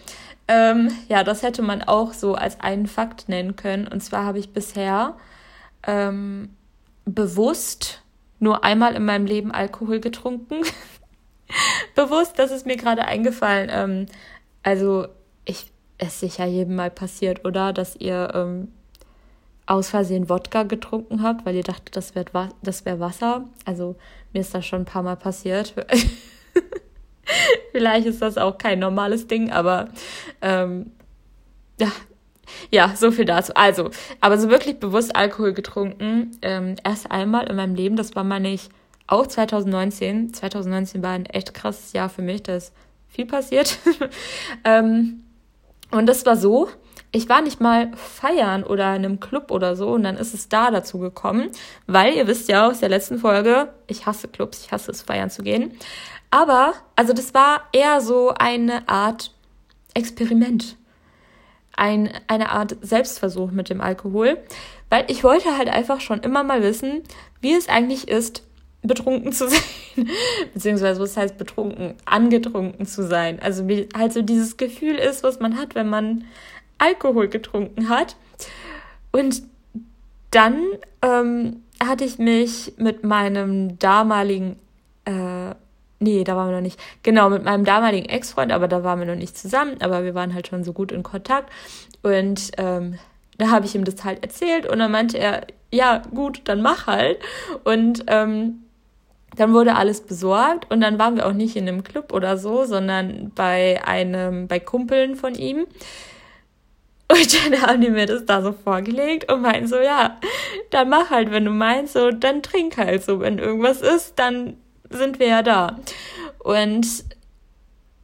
[0.49, 3.89] Ähm, ja, das hätte man auch so als einen Fakt nennen können.
[3.89, 5.17] Und zwar habe ich bisher
[5.87, 6.51] ähm,
[7.05, 8.03] bewusst
[8.39, 10.63] nur einmal in meinem Leben Alkohol getrunken.
[11.95, 13.71] Bewusst, das ist mir gerade eingefallen.
[13.73, 14.07] Ähm,
[14.63, 15.07] also,
[15.45, 17.73] ich, es ist sicher jedem mal passiert, oder?
[17.73, 18.69] Dass ihr ähm,
[19.67, 23.49] aus Versehen Wodka getrunken habt, weil ihr dachtet, das wäre das wär Wasser.
[23.65, 23.97] Also,
[24.33, 25.75] mir ist das schon ein paar Mal passiert.
[27.73, 29.89] Vielleicht ist das auch kein normales Ding, aber
[30.41, 30.93] ähm,
[31.81, 31.91] ja,
[32.71, 33.53] ja, so viel dazu.
[33.55, 38.25] Also, aber so wirklich bewusst Alkohol getrunken, ähm, erst einmal in meinem Leben, das war
[38.25, 38.69] meine ich
[39.07, 40.33] auch 2019.
[40.35, 42.73] 2019 war ein echt krasses Jahr für mich, da ist
[43.09, 43.79] viel passiert.
[44.65, 45.25] ähm,
[45.91, 46.69] und das war so,
[47.13, 50.49] ich war nicht mal feiern oder in einem Club oder so und dann ist es
[50.49, 51.51] da dazu gekommen,
[51.87, 55.31] weil ihr wisst ja aus der letzten Folge, ich hasse Clubs, ich hasse es feiern
[55.31, 55.73] zu gehen.
[56.31, 59.33] Aber, also das war eher so eine Art
[59.95, 60.77] Experiment
[61.77, 64.39] ein, eine Art Selbstversuch mit dem Alkohol,
[64.91, 67.03] weil ich wollte halt einfach schon immer mal wissen,
[67.41, 68.43] wie es eigentlich ist,
[68.83, 70.09] betrunken zu sein,
[70.55, 73.41] beziehungsweise was heißt betrunken, angetrunken zu sein.
[73.41, 76.25] Also wie halt so dieses Gefühl ist, was man hat, wenn man
[76.79, 78.17] Alkohol getrunken hat.
[79.13, 79.43] Und
[80.31, 80.63] dann
[81.03, 84.57] ähm, hatte ich mich mit meinem damaligen
[85.05, 85.55] äh,
[85.99, 86.79] Nee, da waren wir noch nicht.
[87.03, 90.35] Genau, mit meinem damaligen Ex-Freund, aber da waren wir noch nicht zusammen, aber wir waren
[90.35, 91.51] halt schon so gut in Kontakt.
[92.03, 92.99] Und ähm,
[93.39, 96.87] da habe ich ihm das halt erzählt und dann meinte er, ja, gut, dann mach
[96.87, 97.19] halt.
[97.65, 98.63] Und ähm,
[99.37, 102.65] dann wurde alles besorgt und dann waren wir auch nicht in einem Club oder so,
[102.65, 105.67] sondern bei einem, bei Kumpeln von ihm.
[107.09, 110.19] Und dann haben die mir das da so vorgelegt und meinten so, ja,
[110.71, 113.21] dann mach halt, wenn du meinst, so, dann trink halt so.
[113.21, 114.57] Wenn irgendwas ist, dann
[114.91, 115.79] sind wir ja da.
[116.41, 117.05] Und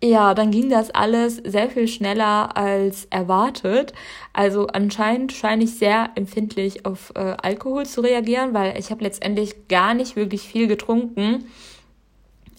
[0.04, 3.92] ja, dann ging das alles sehr viel schneller als erwartet.
[4.32, 9.68] Also anscheinend scheine ich sehr empfindlich auf äh, Alkohol zu reagieren, weil ich habe letztendlich
[9.68, 11.46] gar nicht wirklich viel getrunken.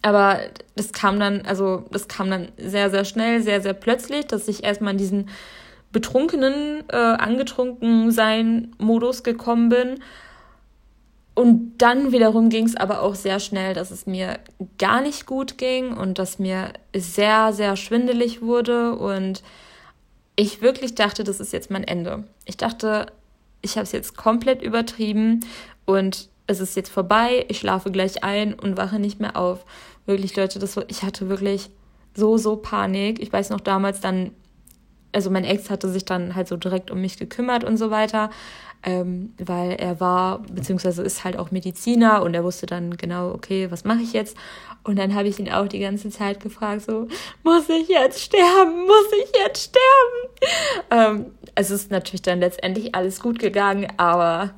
[0.01, 0.39] Aber
[0.75, 4.63] das kam dann, also das kam dann sehr, sehr schnell, sehr, sehr plötzlich, dass ich
[4.63, 5.29] erstmal in diesen
[5.93, 9.99] betrunkenen, äh, angetrunken sein Modus gekommen bin
[11.36, 14.39] und dann wiederum ging es aber auch sehr schnell, dass es mir
[14.77, 19.41] gar nicht gut ging und dass mir sehr, sehr schwindelig wurde und
[20.36, 22.23] ich wirklich dachte, das ist jetzt mein Ende.
[22.45, 23.08] Ich dachte,
[23.62, 25.39] ich habe es jetzt komplett übertrieben
[25.86, 29.65] und es ist jetzt vorbei, ich schlafe gleich ein und wache nicht mehr auf.
[30.06, 31.69] Wirklich, Leute, das ich hatte wirklich
[32.15, 33.21] so, so Panik.
[33.21, 34.32] Ich weiß noch damals dann,
[35.13, 38.30] also mein Ex hatte sich dann halt so direkt um mich gekümmert und so weiter
[38.84, 43.71] ähm, weil er war, beziehungsweise ist halt auch Mediziner und er wusste dann genau, okay,
[43.71, 44.36] was mache ich jetzt?
[44.84, 47.08] Und dann habe ich ihn auch die ganze Zeit gefragt, so,
[47.43, 48.86] muss ich jetzt sterben?
[48.86, 51.23] Muss ich jetzt sterben?
[51.26, 54.52] Ähm, es ist natürlich dann letztendlich alles gut gegangen, aber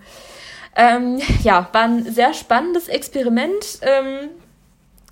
[0.76, 3.80] ähm, ja, war ein sehr spannendes Experiment.
[3.82, 4.30] Ähm,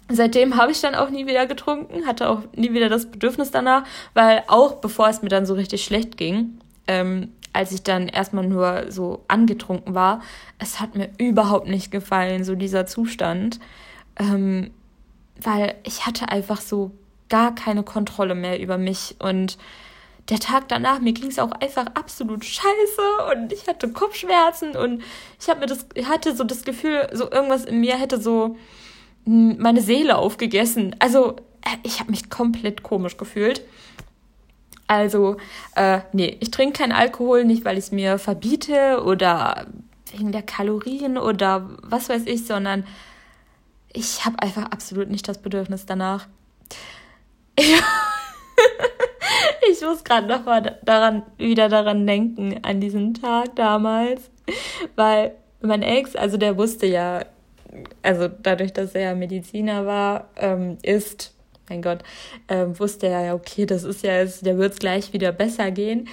[0.09, 3.83] Seitdem habe ich dann auch nie wieder getrunken, hatte auch nie wieder das Bedürfnis danach,
[4.13, 8.45] weil auch bevor es mir dann so richtig schlecht ging, ähm, als ich dann erstmal
[8.45, 10.21] nur so angetrunken war,
[10.59, 13.59] es hat mir überhaupt nicht gefallen, so dieser Zustand.
[14.17, 14.71] Ähm,
[15.41, 16.91] weil ich hatte einfach so
[17.29, 19.57] gar keine Kontrolle mehr über mich und
[20.29, 25.03] der Tag danach, mir ging es auch einfach absolut scheiße und ich hatte Kopfschmerzen und
[25.39, 28.55] ich mir das, hatte so das Gefühl, so irgendwas in mir hätte so
[29.25, 30.95] meine Seele aufgegessen.
[30.99, 33.62] Also äh, ich habe mich komplett komisch gefühlt.
[34.88, 35.38] Also,
[35.75, 39.67] äh, nee, ich trinke keinen Alkohol, nicht weil ich es mir verbiete oder
[40.12, 42.86] wegen der Kalorien oder was weiß ich, sondern
[43.93, 46.27] ich habe einfach absolut nicht das Bedürfnis danach.
[47.55, 47.73] Ich,
[49.71, 54.29] ich muss gerade noch mal daran, wieder daran denken, an diesen Tag damals,
[54.95, 57.21] weil mein Ex, also der wusste ja,
[58.01, 61.33] also dadurch, dass er Mediziner war, ähm, ist
[61.69, 61.99] mein Gott,
[62.47, 65.71] äh, wusste er ja, okay, das ist ja jetzt, der wird es gleich wieder besser
[65.71, 66.07] gehen.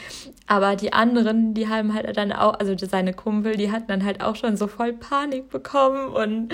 [0.47, 4.23] Aber die anderen, die haben halt dann auch, also seine Kumpel, die hatten dann halt
[4.23, 6.53] auch schon so voll Panik bekommen und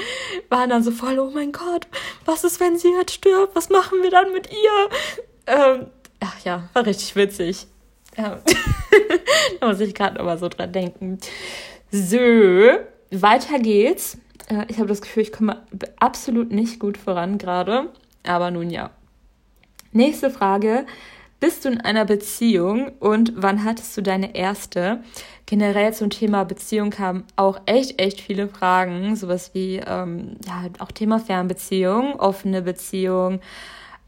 [0.48, 1.86] waren dann so voll, oh mein Gott,
[2.24, 3.54] was ist, wenn sie jetzt stirbt?
[3.54, 4.88] Was machen wir dann mit ihr?
[5.46, 5.86] Ähm,
[6.20, 7.66] ach ja, war richtig witzig.
[8.16, 8.40] Ja.
[9.60, 11.18] da muss ich gerade nochmal so dran denken.
[11.90, 12.18] So,
[13.10, 14.18] weiter geht's.
[14.68, 15.62] Ich habe das Gefühl, ich komme
[15.98, 17.90] absolut nicht gut voran gerade.
[18.24, 18.90] Aber nun ja.
[19.92, 20.86] Nächste Frage.
[21.38, 25.00] Bist du in einer Beziehung und wann hattest du deine erste?
[25.44, 29.16] Generell zum Thema Beziehung kamen auch echt, echt viele Fragen.
[29.16, 33.40] Sowas wie, ähm, ja, auch Thema Fernbeziehung, offene Beziehung,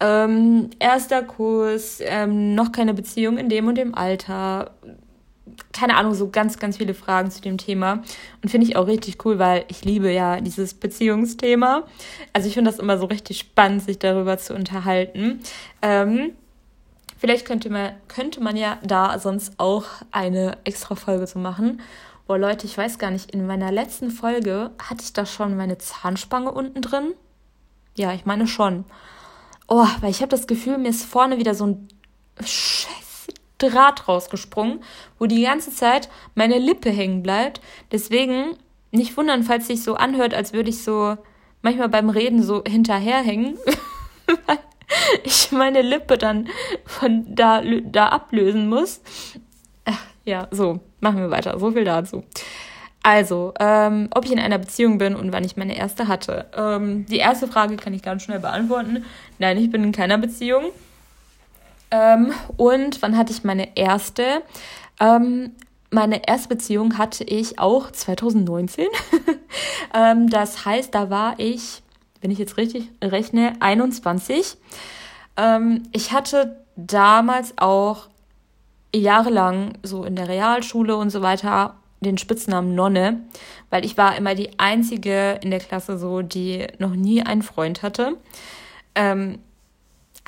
[0.01, 4.71] ähm, erster Kurs, ähm, noch keine Beziehung in dem und dem Alter,
[5.79, 8.03] keine Ahnung, so ganz, ganz viele Fragen zu dem Thema.
[8.43, 11.85] Und finde ich auch richtig cool, weil ich liebe ja dieses Beziehungsthema.
[12.33, 15.41] Also ich finde das immer so richtig spannend, sich darüber zu unterhalten.
[15.81, 16.33] Ähm,
[17.17, 21.81] vielleicht könnte man, könnte man ja da sonst auch eine extra Folge zu machen.
[22.27, 25.79] Boah, Leute, ich weiß gar nicht, in meiner letzten Folge hatte ich da schon meine
[25.79, 27.15] Zahnspange unten drin?
[27.97, 28.85] Ja, ich meine schon.
[29.69, 31.89] Oh, weil ich habe das Gefühl, mir ist vorne wieder so ein
[33.59, 34.81] Draht rausgesprungen,
[35.19, 37.61] wo die ganze Zeit meine Lippe hängen bleibt.
[37.93, 38.57] Deswegen
[38.91, 41.17] nicht wundern, falls sich so anhört, als würde ich so
[41.63, 43.59] manchmal beim Reden so hinterherhängen.
[45.25, 46.49] ich meine Lippe dann
[46.85, 49.01] von da, da ablösen muss.
[50.25, 51.59] Ja, so, machen wir weiter.
[51.59, 52.23] So viel dazu.
[53.03, 56.47] Also, ähm, ob ich in einer Beziehung bin und wann ich meine erste hatte.
[56.55, 59.05] Ähm, die erste Frage kann ich ganz schnell beantworten.
[59.39, 60.65] Nein, ich bin in keiner Beziehung.
[61.91, 64.43] Ähm, und wann hatte ich meine erste?
[65.01, 65.53] Ähm,
[65.91, 68.87] meine erste Beziehung hatte ich auch 2019.
[69.95, 71.83] ähm, das heißt, da war ich,
[72.21, 74.57] wenn ich jetzt richtig rechne, 21.
[75.37, 78.09] Ähm, ich hatte damals auch
[78.95, 83.21] jahrelang so in der Realschule und so weiter den Spitznamen Nonne,
[83.71, 87.83] weil ich war immer die einzige in der Klasse so, die noch nie einen Freund
[87.83, 88.17] hatte.
[88.95, 89.39] Ähm,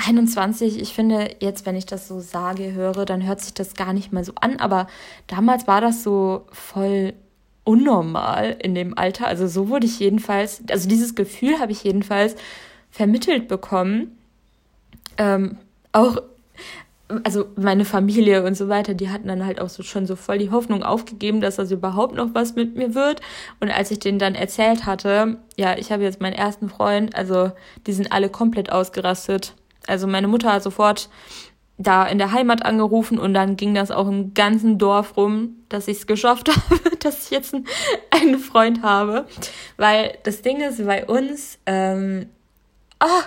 [0.06, 3.92] 21, ich finde, jetzt, wenn ich das so sage, höre, dann hört sich das gar
[3.92, 4.86] nicht mal so an, aber
[5.26, 7.14] damals war das so voll
[7.64, 9.26] unnormal in dem Alter.
[9.26, 12.34] Also so wurde ich jedenfalls, also dieses Gefühl habe ich jedenfalls
[12.90, 14.18] vermittelt bekommen.
[15.18, 15.58] Ähm,
[15.92, 16.18] auch,
[17.24, 20.38] also meine Familie und so weiter, die hatten dann halt auch so schon so voll
[20.38, 23.20] die Hoffnung aufgegeben, dass das überhaupt noch was mit mir wird.
[23.60, 27.52] Und als ich denen dann erzählt hatte, ja, ich habe jetzt meinen ersten Freund, also
[27.86, 29.54] die sind alle komplett ausgerastet.
[29.90, 31.08] Also meine Mutter hat sofort
[31.78, 35.88] da in der Heimat angerufen und dann ging das auch im ganzen Dorf rum, dass
[35.88, 37.54] ich es geschafft habe, dass ich jetzt
[38.10, 39.26] einen Freund habe.
[39.76, 42.26] Weil das Ding ist bei uns, ähm,
[42.98, 43.22] ah,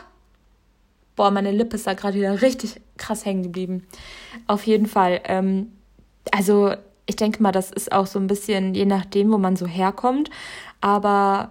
[1.15, 3.87] boah, meine Lippe ist da gerade wieder richtig krass hängen geblieben.
[4.45, 5.21] Auf jeden Fall.
[5.25, 5.71] Ähm,
[6.31, 6.73] also
[7.07, 10.29] ich denke mal, das ist auch so ein bisschen je nachdem, wo man so herkommt.
[10.79, 11.49] Aber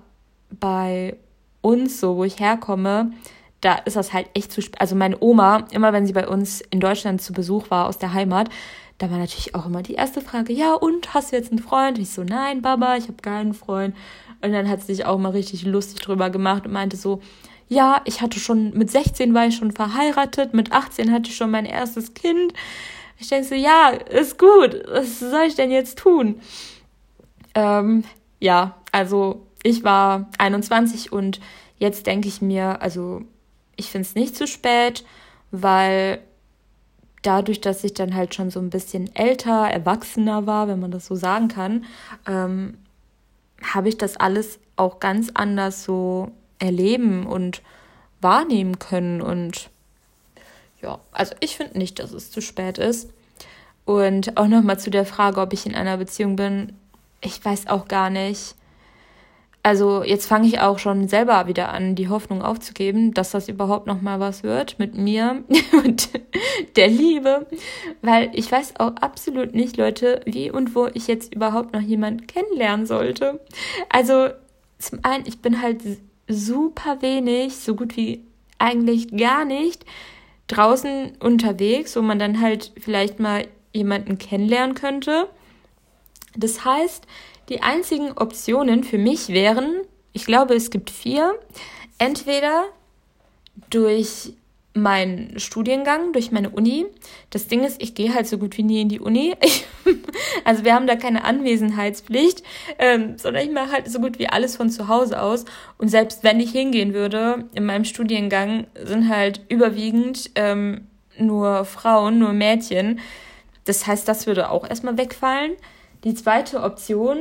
[0.50, 1.16] bei
[1.62, 3.12] uns, so wo ich herkomme,
[3.62, 4.80] da ist das halt echt zu spät.
[4.80, 8.12] Also meine Oma, immer wenn sie bei uns in Deutschland zu Besuch war aus der
[8.12, 8.50] Heimat,
[8.98, 11.96] da war natürlich auch immer die erste Frage, ja und, hast du jetzt einen Freund?
[11.96, 13.96] Und ich so, nein, Baba, ich habe keinen Freund.
[14.42, 17.20] Und dann hat sie sich auch mal richtig lustig drüber gemacht und meinte so,
[17.68, 21.50] ja, ich hatte schon, mit 16 war ich schon verheiratet, mit 18 hatte ich schon
[21.50, 22.52] mein erstes Kind.
[23.18, 26.40] Ich denke so, ja, ist gut, was soll ich denn jetzt tun?
[27.54, 28.04] Ähm,
[28.40, 31.40] ja, also ich war 21 und
[31.78, 33.22] jetzt denke ich mir, also
[33.76, 35.04] ich finde es nicht zu spät,
[35.50, 36.20] weil
[37.22, 41.06] dadurch, dass ich dann halt schon so ein bisschen älter, erwachsener war, wenn man das
[41.06, 41.84] so sagen kann,
[42.26, 42.78] ähm,
[43.62, 47.62] habe ich das alles auch ganz anders so erleben und
[48.20, 49.20] wahrnehmen können.
[49.20, 49.70] Und
[50.80, 53.10] ja, also ich finde nicht, dass es zu spät ist.
[53.84, 56.72] Und auch nochmal zu der Frage, ob ich in einer Beziehung bin.
[57.20, 58.54] Ich weiß auch gar nicht.
[59.64, 63.86] Also jetzt fange ich auch schon selber wieder an, die Hoffnung aufzugeben, dass das überhaupt
[63.86, 65.44] noch mal was wird mit mir
[65.84, 66.10] und
[66.74, 67.46] der Liebe,
[68.00, 72.26] weil ich weiß auch absolut nicht, Leute, wie und wo ich jetzt überhaupt noch jemanden
[72.26, 73.40] kennenlernen sollte.
[73.88, 74.30] Also
[74.78, 75.80] zum einen, ich bin halt
[76.26, 78.24] super wenig, so gut wie
[78.58, 79.84] eigentlich gar nicht
[80.48, 85.28] draußen unterwegs, wo man dann halt vielleicht mal jemanden kennenlernen könnte.
[86.36, 87.06] Das heißt,
[87.48, 91.34] die einzigen Optionen für mich wären, ich glaube, es gibt vier,
[91.98, 92.64] entweder
[93.70, 94.34] durch
[94.74, 96.86] meinen Studiengang, durch meine Uni.
[97.30, 99.34] Das Ding ist, ich gehe halt so gut wie nie in die Uni.
[100.44, 102.42] Also wir haben da keine Anwesenheitspflicht,
[102.78, 105.44] ähm, sondern ich mache halt so gut wie alles von zu Hause aus.
[105.78, 112.18] Und selbst wenn ich hingehen würde, in meinem Studiengang sind halt überwiegend ähm, nur Frauen,
[112.18, 112.98] nur Mädchen.
[113.64, 115.52] Das heißt, das würde auch erstmal wegfallen.
[116.04, 117.18] Die zweite Option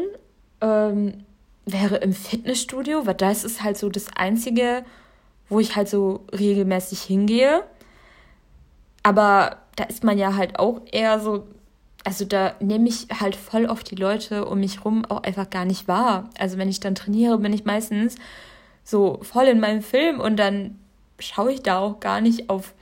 [0.62, 1.26] ähm,
[1.66, 4.84] wäre im Fitnessstudio, weil das ist halt so das einzige
[5.52, 7.64] wo ich halt so regelmäßig hingehe.
[9.04, 11.46] Aber da ist man ja halt auch eher so,
[12.06, 15.66] also da nehme ich halt voll oft die Leute um mich rum auch einfach gar
[15.66, 16.30] nicht wahr.
[16.40, 18.16] Also wenn ich dann trainiere, bin ich meistens
[18.86, 20.80] so voll in meinem Film und dann
[21.20, 22.74] schaue ich da auch gar nicht auf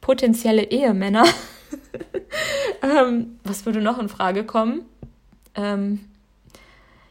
[0.00, 1.24] potenzielle Ehemänner.
[2.82, 4.82] ähm, was würde noch in Frage kommen?
[5.54, 6.00] Ähm,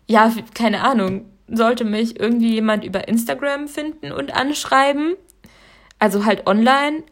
[0.08, 5.16] ja, keine Ahnung sollte mich irgendwie jemand über Instagram finden und anschreiben.
[6.00, 7.04] Also halt online.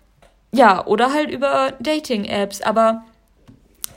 [0.54, 2.62] Ja, oder halt über Dating-Apps.
[2.62, 3.04] Aber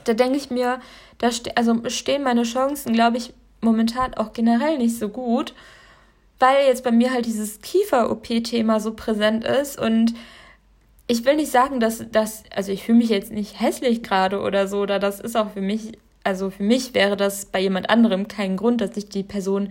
[0.05, 0.79] da denke ich mir,
[1.17, 5.53] da ste also stehen meine Chancen, glaube ich, momentan auch generell nicht so gut,
[6.39, 10.13] weil jetzt bei mir halt dieses Kiefer-OP-Thema so präsent ist und
[11.07, 14.67] ich will nicht sagen, dass das, also ich fühle mich jetzt nicht hässlich gerade oder
[14.67, 18.27] so, oder das ist auch für mich, also für mich wäre das bei jemand anderem
[18.27, 19.69] kein Grund, dass ich die Person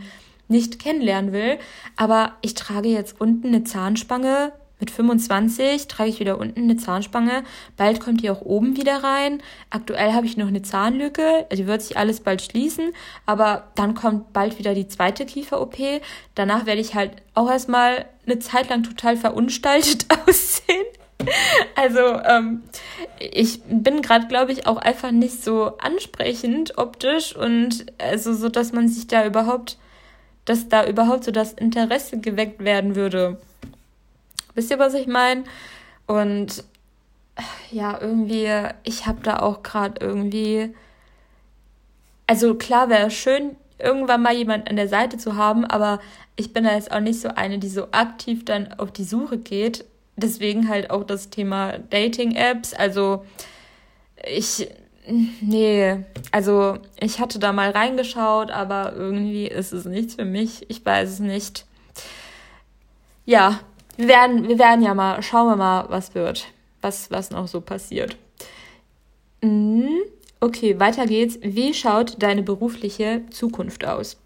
[0.48, 1.58] nicht kennenlernen will.
[1.96, 4.52] Aber ich trage jetzt unten eine Zahnspange.
[4.78, 7.42] Mit 25 trage ich wieder unten eine Zahnspange.
[7.76, 9.42] Bald kommt die auch oben wieder rein.
[9.70, 11.46] Aktuell habe ich noch eine Zahnlücke.
[11.52, 12.92] Die wird sich alles bald schließen.
[13.26, 15.76] Aber dann kommt bald wieder die zweite Kiefer-OP.
[16.34, 20.84] Danach werde ich halt auch erstmal eine Zeit lang total verunstaltet aussehen.
[21.76, 22.62] Also, ähm,
[23.18, 28.72] ich bin gerade, glaube ich, auch einfach nicht so ansprechend optisch und also so, dass
[28.72, 29.76] man sich da überhaupt
[30.44, 33.38] dass da überhaupt so das Interesse geweckt werden würde.
[34.54, 35.44] Wisst ihr, was ich meine?
[36.06, 36.64] Und
[37.70, 38.48] ja, irgendwie,
[38.84, 40.74] ich habe da auch gerade irgendwie.
[42.26, 46.00] Also klar wäre schön, irgendwann mal jemand an der Seite zu haben, aber
[46.36, 49.38] ich bin da jetzt auch nicht so eine, die so aktiv dann auf die Suche
[49.38, 49.84] geht.
[50.16, 52.74] Deswegen halt auch das Thema Dating-Apps.
[52.74, 53.24] Also
[54.26, 54.68] ich
[55.06, 60.64] Nee, also ich hatte da mal reingeschaut, aber irgendwie ist es nichts für mich.
[60.70, 61.66] Ich weiß es nicht.
[63.26, 63.60] Ja,
[63.96, 66.46] wir werden, wir werden ja mal, schauen wir mal, was wird,
[66.80, 68.16] was, was noch so passiert.
[69.42, 69.90] Mhm.
[70.40, 71.38] Okay, weiter geht's.
[71.42, 74.16] Wie schaut deine berufliche Zukunft aus?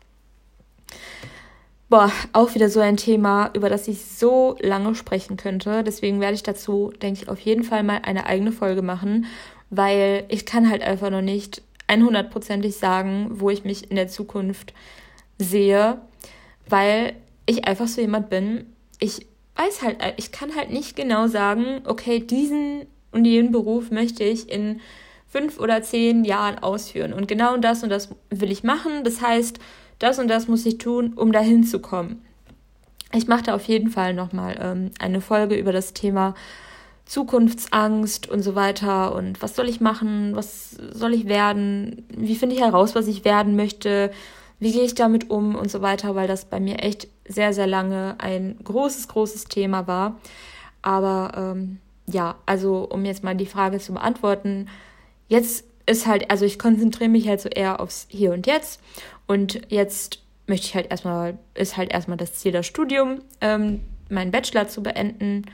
[1.89, 5.83] Boah, auch wieder so ein Thema, über das ich so lange sprechen könnte.
[5.83, 9.27] Deswegen werde ich dazu, denke ich, auf jeden Fall mal eine eigene Folge machen
[9.71, 14.75] weil ich kann halt einfach noch nicht 100%ig sagen, wo ich mich in der Zukunft
[15.39, 16.01] sehe,
[16.69, 17.15] weil
[17.47, 18.67] ich einfach so jemand bin.
[18.99, 24.23] Ich weiß halt, ich kann halt nicht genau sagen, okay, diesen und jenen Beruf möchte
[24.23, 24.81] ich in
[25.27, 27.13] fünf oder zehn Jahren ausführen.
[27.13, 29.05] Und genau das und das will ich machen.
[29.05, 29.59] Das heißt,
[29.99, 32.23] das und das muss ich tun, um dahin zu kommen.
[33.13, 36.35] Ich mache da auf jeden Fall nochmal ähm, eine Folge über das Thema
[37.07, 42.55] Zukunftsangst und so weiter und was soll ich machen, was soll ich werden, wie finde
[42.55, 44.11] ich heraus, was ich werden möchte,
[44.61, 47.67] wie gehe ich damit um und so weiter, weil das bei mir echt sehr, sehr
[47.67, 50.17] lange ein großes, großes Thema war.
[50.83, 54.69] Aber ähm, ja, also um jetzt mal die Frage zu beantworten,
[55.29, 58.81] jetzt ist halt, also ich konzentriere mich halt so eher aufs Hier und Jetzt
[59.29, 64.33] und jetzt möchte ich halt erstmal, ist halt erstmal das Ziel das Studium, ähm, meinen
[64.33, 65.45] Bachelor zu beenden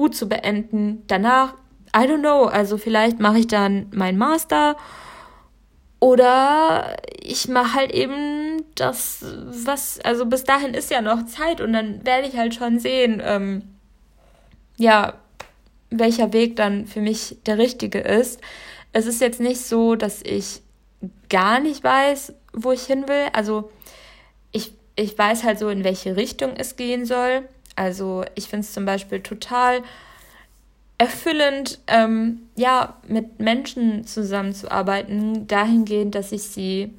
[0.00, 1.02] gut zu beenden.
[1.08, 1.52] Danach,
[1.94, 4.76] I don't know, also vielleicht mache ich dann meinen Master
[5.98, 11.74] oder ich mache halt eben das, was, also bis dahin ist ja noch Zeit und
[11.74, 13.62] dann werde ich halt schon sehen, ähm,
[14.78, 15.12] ja,
[15.90, 18.40] welcher Weg dann für mich der richtige ist.
[18.94, 20.62] Es ist jetzt nicht so, dass ich
[21.28, 23.26] gar nicht weiß, wo ich hin will.
[23.32, 23.70] Also
[24.52, 27.48] ich, ich weiß halt so, in welche Richtung es gehen soll.
[27.76, 29.82] Also ich finde es zum Beispiel total
[30.98, 36.92] erfüllend, ähm, ja, mit Menschen zusammenzuarbeiten, dahingehend, dass ich sie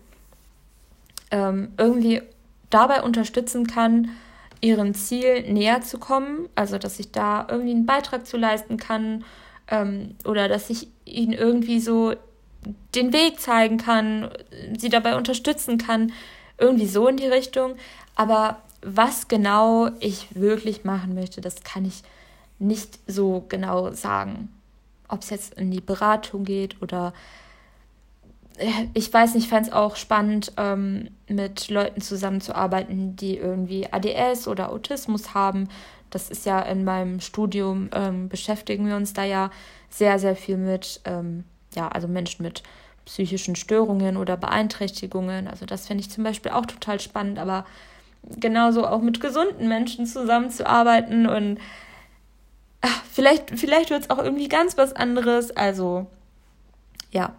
[1.30, 2.24] ähm, irgendwie
[2.72, 4.10] dabei unterstützen kann,
[4.60, 6.50] ihrem Ziel näher zu kommen.
[6.56, 9.24] Also dass ich da irgendwie einen Beitrag zu leisten kann
[9.68, 12.16] ähm, oder dass ich ihnen irgendwie so
[12.96, 14.30] den Weg zeigen kann,
[14.78, 16.12] sie dabei unterstützen kann,
[16.58, 17.76] irgendwie so in die Richtung.
[18.16, 22.04] Aber was genau ich wirklich machen möchte, das kann ich
[22.60, 24.50] nicht so genau sagen.
[25.08, 27.14] Ob es jetzt in die Beratung geht oder
[28.94, 34.48] ich weiß nicht, ich fand es auch spannend, ähm, mit Leuten zusammenzuarbeiten, die irgendwie ADS
[34.48, 35.70] oder Autismus haben.
[36.10, 39.50] Das ist ja in meinem Studium, ähm, beschäftigen wir uns da ja
[39.90, 41.46] sehr, sehr viel mit, ähm,
[41.76, 42.64] ja, also Menschen mit
[43.06, 45.48] psychischen Störungen oder Beeinträchtigungen.
[45.48, 47.66] Also das finde ich zum Beispiel auch total spannend, aber
[48.24, 51.60] genauso auch mit gesunden Menschen zusammenzuarbeiten und
[52.82, 55.56] ach, vielleicht, vielleicht wird es auch irgendwie ganz was anderes.
[55.56, 56.08] Also
[57.12, 57.36] ja,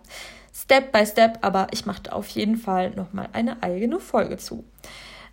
[0.52, 4.64] Step by Step, aber ich mache auf jeden Fall nochmal eine eigene Folge zu.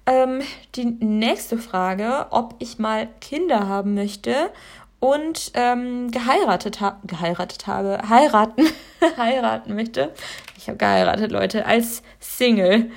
[0.06, 0.42] Ähm,
[0.76, 4.52] die nächste Frage, ob ich mal Kinder haben möchte
[5.00, 8.68] und ähm, geheiratet, ha geheiratet habe, heiraten,
[9.18, 10.14] heiraten möchte.
[10.58, 12.92] Ich habe geheiratet, Leute, als Single.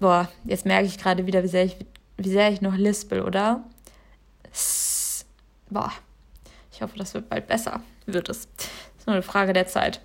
[0.00, 1.76] Boah, jetzt merke ich gerade wieder, wie sehr ich,
[2.16, 3.64] wie sehr ich noch lispel, oder?
[4.52, 5.26] S
[5.70, 5.92] Boah,
[6.72, 7.80] ich hoffe, das wird bald besser.
[8.06, 8.48] Wird es.
[8.56, 8.66] Das
[8.98, 10.00] ist nur eine Frage der Zeit.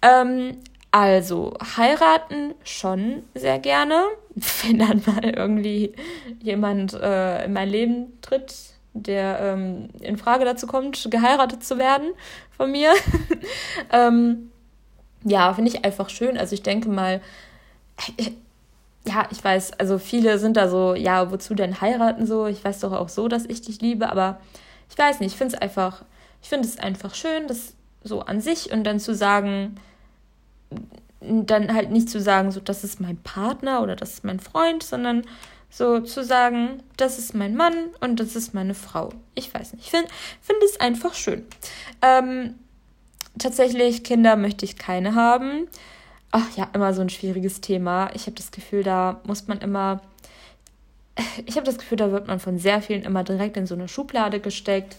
[0.00, 0.58] Ähm,
[0.90, 4.04] also, heiraten schon sehr gerne.
[4.62, 5.94] Wenn dann mal irgendwie
[6.40, 8.54] jemand äh, in mein Leben tritt,
[8.94, 12.10] der ähm, in Frage dazu kommt, geheiratet zu werden
[12.56, 12.92] von mir.
[13.92, 14.50] ähm,
[15.24, 16.36] ja, finde ich einfach schön.
[16.36, 17.20] Also ich denke mal,
[19.06, 22.46] ja, ich weiß, also viele sind da so, ja, wozu denn heiraten so?
[22.46, 24.40] Ich weiß doch auch so, dass ich dich liebe, aber
[24.90, 26.04] ich weiß nicht, ich finde es einfach,
[26.42, 27.74] ich finde es einfach schön, das
[28.04, 29.76] so an sich und dann zu sagen,
[31.20, 34.82] dann halt nicht zu sagen, so, das ist mein Partner oder das ist mein Freund,
[34.82, 35.22] sondern
[35.72, 39.08] so zu sagen, das ist mein Mann und das ist meine Frau.
[39.34, 39.86] Ich weiß nicht.
[39.86, 40.08] Ich finde
[40.42, 41.46] find es einfach schön.
[42.02, 42.56] Ähm,
[43.38, 45.66] tatsächlich, Kinder möchte ich keine haben.
[46.30, 48.10] Ach ja, immer so ein schwieriges Thema.
[48.12, 50.02] Ich habe das Gefühl, da muss man immer.
[51.46, 53.88] Ich habe das Gefühl, da wird man von sehr vielen immer direkt in so eine
[53.88, 54.96] Schublade gesteckt,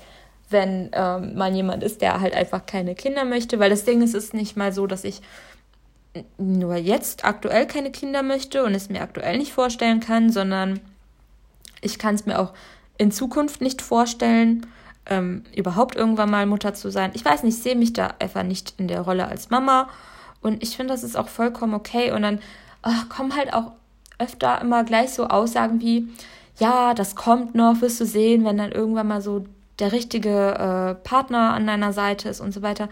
[0.50, 3.60] wenn ähm, man jemand ist, der halt einfach keine Kinder möchte.
[3.60, 5.22] Weil das Ding ist, es ist nicht mal so, dass ich
[6.38, 10.80] nur jetzt aktuell keine Kinder möchte und es mir aktuell nicht vorstellen kann, sondern
[11.82, 12.54] ich kann es mir auch
[12.98, 14.66] in Zukunft nicht vorstellen,
[15.06, 17.12] ähm, überhaupt irgendwann mal Mutter zu sein.
[17.14, 19.90] Ich weiß nicht, ich sehe mich da einfach nicht in der Rolle als Mama
[20.42, 22.40] und ich finde, das ist auch vollkommen okay und dann
[22.84, 23.72] ach, kommen halt auch
[24.20, 26.08] öfter immer gleich so Aussagen wie,
[26.60, 29.46] ja, das kommt noch, wirst du sehen, wenn dann irgendwann mal so
[29.80, 32.90] der richtige äh, Partner an deiner Seite ist und so weiter.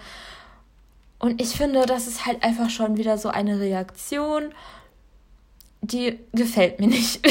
[1.21, 4.55] Und ich finde, das ist halt einfach schon wieder so eine Reaktion,
[5.81, 7.21] die gefällt mir nicht.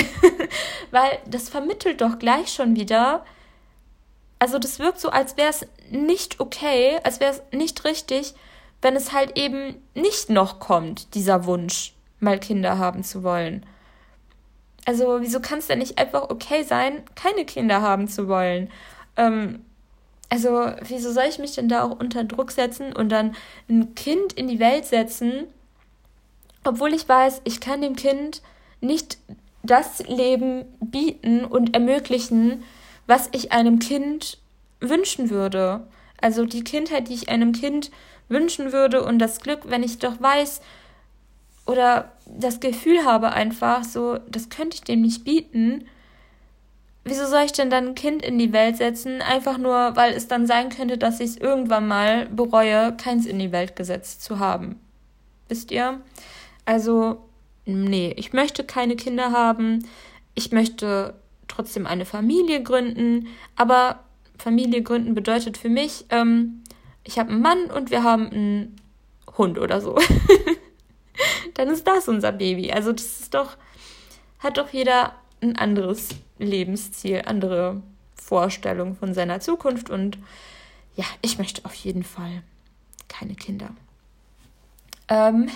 [0.93, 3.25] Weil das vermittelt doch gleich schon wieder.
[4.39, 8.35] Also das wirkt so, als wäre es nicht okay, als wäre es nicht richtig,
[8.81, 13.67] wenn es halt eben nicht noch kommt, dieser Wunsch, mal Kinder haben zu wollen.
[14.87, 18.71] Also wieso kann es denn nicht einfach okay sein, keine Kinder haben zu wollen?
[19.17, 19.65] Ähm,
[20.31, 23.35] also, wieso soll ich mich denn da auch unter Druck setzen und dann
[23.69, 25.49] ein Kind in die Welt setzen,
[26.63, 28.41] obwohl ich weiß, ich kann dem Kind
[28.81, 29.19] nicht
[29.65, 32.63] das Leben bieten und ermöglichen,
[33.07, 34.39] was ich einem Kind
[34.79, 35.87] wünschen würde.
[36.21, 37.91] Also die Kindheit, die ich einem Kind
[38.29, 40.61] wünschen würde und das Glück, wenn ich doch weiß
[41.67, 45.87] oder das Gefühl habe einfach so, das könnte ich dem nicht bieten
[47.05, 50.29] wieso soll ich denn dann ein Kind in die Welt setzen, einfach nur, weil es
[50.29, 54.39] dann sein könnte, dass ich es irgendwann mal bereue, keins in die Welt gesetzt zu
[54.39, 54.79] haben.
[55.49, 56.01] Wisst ihr?
[56.65, 57.25] Also,
[57.65, 59.87] nee, ich möchte keine Kinder haben.
[60.35, 61.15] Ich möchte
[61.49, 63.27] trotzdem eine Familie gründen.
[63.57, 64.05] Aber
[64.39, 66.63] Familie gründen bedeutet für mich, ähm,
[67.03, 68.77] ich habe einen Mann und wir haben einen
[69.37, 69.99] Hund oder so.
[71.55, 72.71] dann ist das unser Baby.
[72.73, 73.57] Also, das ist doch,
[74.39, 76.11] hat doch jeder ein anderes
[76.41, 77.83] Lebensziel, andere
[78.15, 80.19] Vorstellungen von seiner Zukunft und
[80.97, 82.43] ja, ich möchte auf jeden Fall
[83.09, 83.71] keine Kinder.
[85.09, 85.49] Ähm,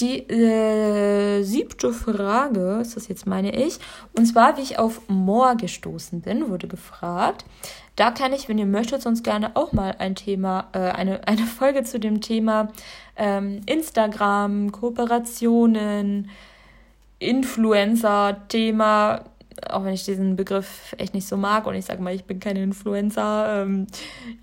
[0.00, 3.78] die äh, siebte Frage, ist das jetzt meine ich,
[4.12, 7.46] und zwar, wie ich auf Moor gestoßen bin, wurde gefragt.
[7.96, 11.46] Da kann ich, wenn ihr möchtet, sonst gerne auch mal ein Thema, äh, eine, eine
[11.46, 12.68] Folge zu dem Thema
[13.16, 16.28] ähm, Instagram, Kooperationen,
[17.18, 19.24] Influencer-Thema
[19.68, 22.40] auch wenn ich diesen Begriff echt nicht so mag und ich sage mal, ich bin
[22.40, 23.86] keine Influencer, ähm,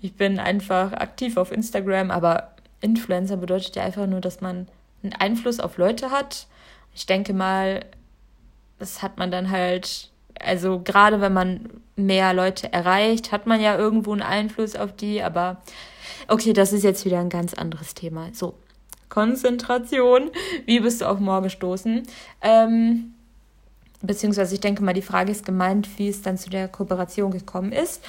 [0.00, 2.50] ich bin einfach aktiv auf Instagram, aber
[2.80, 4.68] Influencer bedeutet ja einfach nur, dass man
[5.02, 6.46] einen Einfluss auf Leute hat.
[6.94, 7.84] Ich denke mal,
[8.78, 10.10] das hat man dann halt,
[10.40, 15.22] also gerade wenn man mehr Leute erreicht, hat man ja irgendwo einen Einfluss auf die,
[15.22, 15.62] aber
[16.28, 18.28] okay, das ist jetzt wieder ein ganz anderes Thema.
[18.32, 18.54] So,
[19.08, 20.30] Konzentration.
[20.66, 22.02] Wie bist du auf Moor gestoßen?
[22.42, 23.13] Ähm,
[24.06, 27.72] beziehungsweise ich denke mal, die Frage ist gemeint, wie es dann zu der Kooperation gekommen
[27.72, 28.04] ist.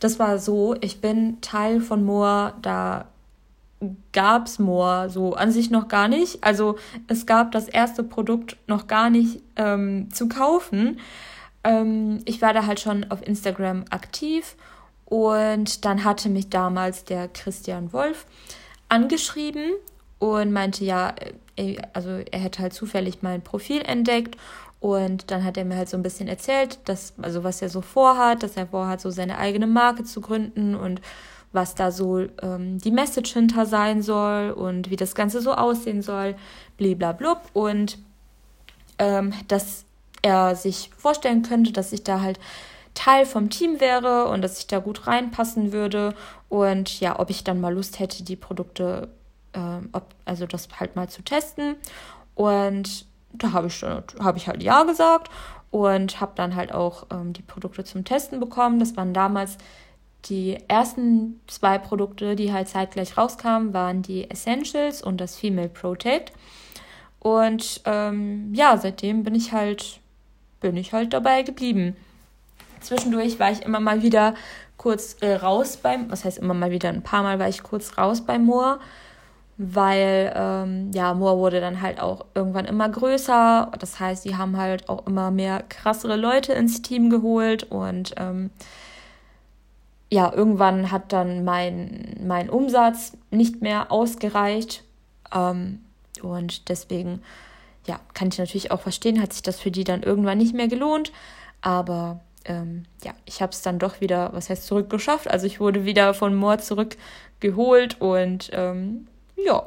[0.00, 3.06] Das war so, ich bin Teil von Moa, da
[4.12, 6.42] gab es Moor so an sich noch gar nicht.
[6.42, 6.76] Also
[7.06, 10.98] es gab das erste Produkt noch gar nicht ähm, zu kaufen.
[11.64, 14.56] Ähm, ich war da halt schon auf Instagram aktiv
[15.04, 18.26] und dann hatte mich damals der Christian Wolf
[18.88, 19.72] angeschrieben
[20.18, 21.14] und meinte, ja,
[21.56, 24.36] äh, also er hätte halt zufällig mein Profil entdeckt
[24.80, 27.80] und dann hat er mir halt so ein bisschen erzählt, dass, also was er so
[27.80, 31.00] vorhat, dass er vorhat, so seine eigene Marke zu gründen und
[31.52, 36.02] was da so ähm, die Message hinter sein soll und wie das Ganze so aussehen
[36.02, 36.36] soll,
[36.76, 37.40] bliblablub.
[37.54, 37.98] Und
[38.98, 39.84] ähm, dass
[40.22, 42.38] er sich vorstellen könnte, dass ich da halt
[42.94, 46.14] Teil vom Team wäre und dass ich da gut reinpassen würde
[46.48, 49.08] und ja, ob ich dann mal Lust hätte, die Produkte,
[49.52, 51.76] äh, ob, also das halt mal zu testen.
[52.34, 55.30] Und da habe ich, hab ich halt ja gesagt
[55.70, 58.78] und habe dann halt auch ähm, die Produkte zum Testen bekommen.
[58.78, 59.58] Das waren damals
[60.24, 66.32] die ersten zwei Produkte, die halt zeitgleich rauskamen, waren die Essentials und das Female Protect.
[67.20, 70.00] Und ähm, ja, seitdem bin ich halt,
[70.60, 71.96] bin ich halt dabei geblieben.
[72.80, 74.34] Zwischendurch war ich immer mal wieder
[74.76, 77.98] kurz äh, raus beim, was heißt immer mal wieder, ein paar Mal war ich kurz
[77.98, 78.78] raus beim Moor,
[79.58, 83.72] weil ähm, ja, Moor wurde dann halt auch irgendwann immer größer.
[83.78, 88.50] Das heißt, die haben halt auch immer mehr krassere Leute ins Team geholt und ähm,
[90.10, 94.84] ja, irgendwann hat dann mein, mein Umsatz nicht mehr ausgereicht.
[95.34, 95.80] Ähm,
[96.22, 97.20] und deswegen,
[97.86, 100.68] ja, kann ich natürlich auch verstehen, hat sich das für die dann irgendwann nicht mehr
[100.68, 101.12] gelohnt.
[101.60, 105.28] Aber ähm, ja, ich habe es dann doch wieder, was heißt zurückgeschafft.
[105.28, 109.08] Also ich wurde wieder von Moor zurückgeholt und ähm,
[109.44, 109.66] ja,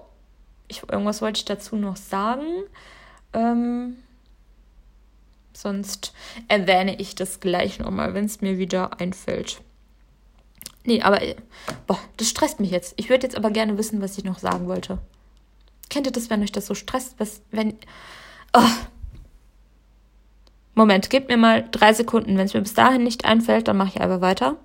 [0.67, 2.45] ich, irgendwas wollte ich dazu noch sagen.
[3.33, 3.97] Ähm,
[5.53, 6.13] sonst
[6.47, 9.61] erwähne ich das gleich nochmal, wenn es mir wieder einfällt.
[10.83, 11.21] Nee, aber
[11.87, 12.93] boah, das stresst mich jetzt.
[12.97, 14.97] Ich würde jetzt aber gerne wissen, was ich noch sagen wollte.
[15.89, 17.15] Kennt ihr das, wenn euch das so stresst?
[17.19, 17.77] Was, wenn.
[18.53, 18.63] Oh.
[20.73, 22.37] Moment, gebt mir mal drei Sekunden.
[22.37, 24.55] Wenn es mir bis dahin nicht einfällt, dann mache ich einfach weiter.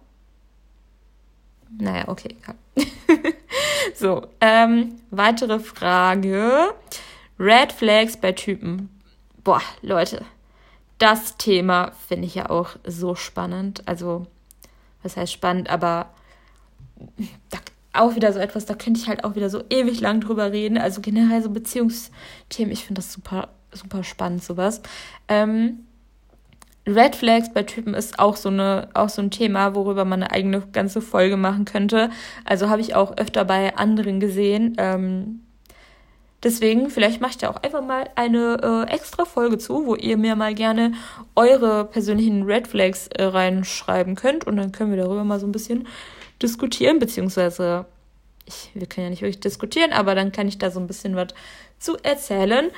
[1.78, 2.54] Naja, okay, egal.
[3.95, 6.74] so, ähm, weitere Frage.
[7.39, 8.89] Red Flags bei Typen.
[9.45, 10.24] Boah, Leute,
[10.99, 13.82] das Thema finde ich ja auch so spannend.
[13.87, 14.26] Also,
[15.03, 16.11] was heißt spannend, aber
[17.51, 17.59] da,
[17.93, 20.78] auch wieder so etwas, da könnte ich halt auch wieder so ewig lang drüber reden.
[20.78, 24.80] Also generell so Beziehungsthemen, ich finde das super, super spannend, sowas.
[25.28, 25.87] Ähm,
[26.87, 30.32] Red Flags bei Typen ist auch so eine auch so ein Thema, worüber man eine
[30.32, 32.11] eigene ganze Folge machen könnte.
[32.45, 34.76] Also habe ich auch öfter bei anderen gesehen.
[34.78, 35.41] Ähm,
[36.45, 40.16] deswegen vielleicht mache ich da auch einfach mal eine äh, extra Folge zu, wo ihr
[40.16, 40.93] mir mal gerne
[41.34, 45.53] eure persönlichen Red Flags äh, reinschreiben könnt und dann können wir darüber mal so ein
[45.53, 45.89] bisschen
[46.41, 47.87] diskutieren beziehungsweise
[48.45, 51.16] ich, wir können ja nicht wirklich diskutieren, aber dann kann ich da so ein bisschen
[51.16, 51.28] was
[51.80, 52.70] zu erzählen.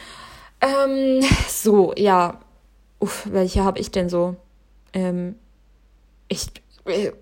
[0.62, 2.40] Ähm, so, ja,
[2.98, 4.36] uff, welche habe ich denn so?
[4.92, 5.34] Ähm,
[6.28, 6.48] ich,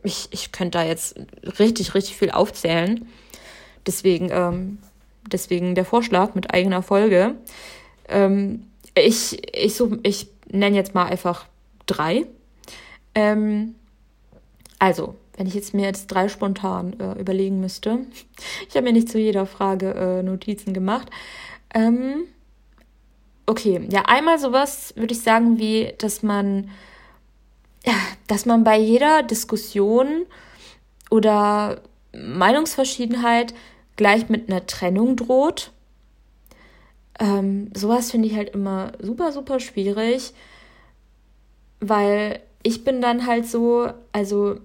[0.02, 1.16] ich, ich könnte da jetzt
[1.58, 3.06] richtig, richtig viel aufzählen.
[3.86, 4.78] Deswegen, ähm,
[5.30, 7.34] deswegen der Vorschlag mit eigener Folge.
[8.08, 11.46] Ähm, ich, ich, so, ich nenne jetzt mal einfach
[11.86, 12.26] drei.
[13.14, 13.74] Ähm,
[14.78, 17.98] also, wenn ich jetzt mir jetzt drei spontan äh, überlegen müsste.
[18.68, 21.08] Ich habe mir nicht zu jeder Frage äh, Notizen gemacht.
[21.72, 22.24] Ähm,
[23.46, 26.70] Okay, ja, einmal sowas würde ich sagen, wie, dass man,
[28.26, 30.26] dass man bei jeder Diskussion
[31.10, 31.80] oder
[32.12, 33.54] Meinungsverschiedenheit
[33.94, 35.70] gleich mit einer Trennung droht.
[37.20, 40.34] Ähm, sowas finde ich halt immer super, super schwierig,
[41.80, 44.58] weil ich bin dann halt so, also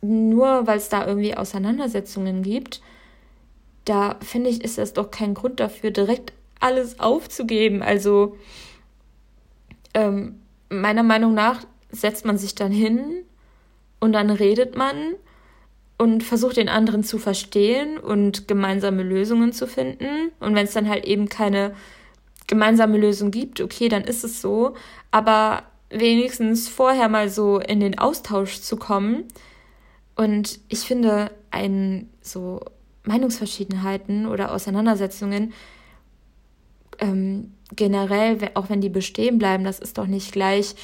[0.00, 2.82] nur weil es da irgendwie Auseinandersetzungen gibt,
[3.84, 6.32] da finde ich, ist das doch kein Grund dafür, direkt
[6.62, 7.82] alles aufzugeben.
[7.82, 8.36] Also
[9.94, 13.24] ähm, meiner Meinung nach setzt man sich dann hin
[14.00, 14.96] und dann redet man
[15.98, 20.32] und versucht den anderen zu verstehen und gemeinsame Lösungen zu finden.
[20.40, 21.74] Und wenn es dann halt eben keine
[22.46, 24.74] gemeinsame Lösung gibt, okay, dann ist es so.
[25.10, 29.24] Aber wenigstens vorher mal so in den Austausch zu kommen.
[30.16, 32.60] Und ich finde, ein so
[33.04, 35.52] Meinungsverschiedenheiten oder Auseinandersetzungen
[37.02, 40.74] ähm, generell, auch wenn die bestehen bleiben, das ist doch nicht gleich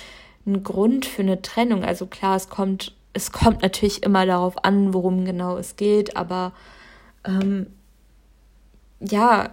[0.46, 1.84] ein Grund für eine Trennung.
[1.84, 6.52] Also klar, es kommt, es kommt natürlich immer darauf an, worum genau es geht, aber
[7.24, 7.66] ähm,
[9.00, 9.50] ja,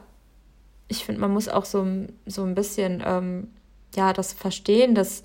[0.88, 1.86] ich finde, man muss auch so,
[2.26, 3.47] so ein bisschen ähm,
[3.95, 5.24] ja, das verstehen, dass,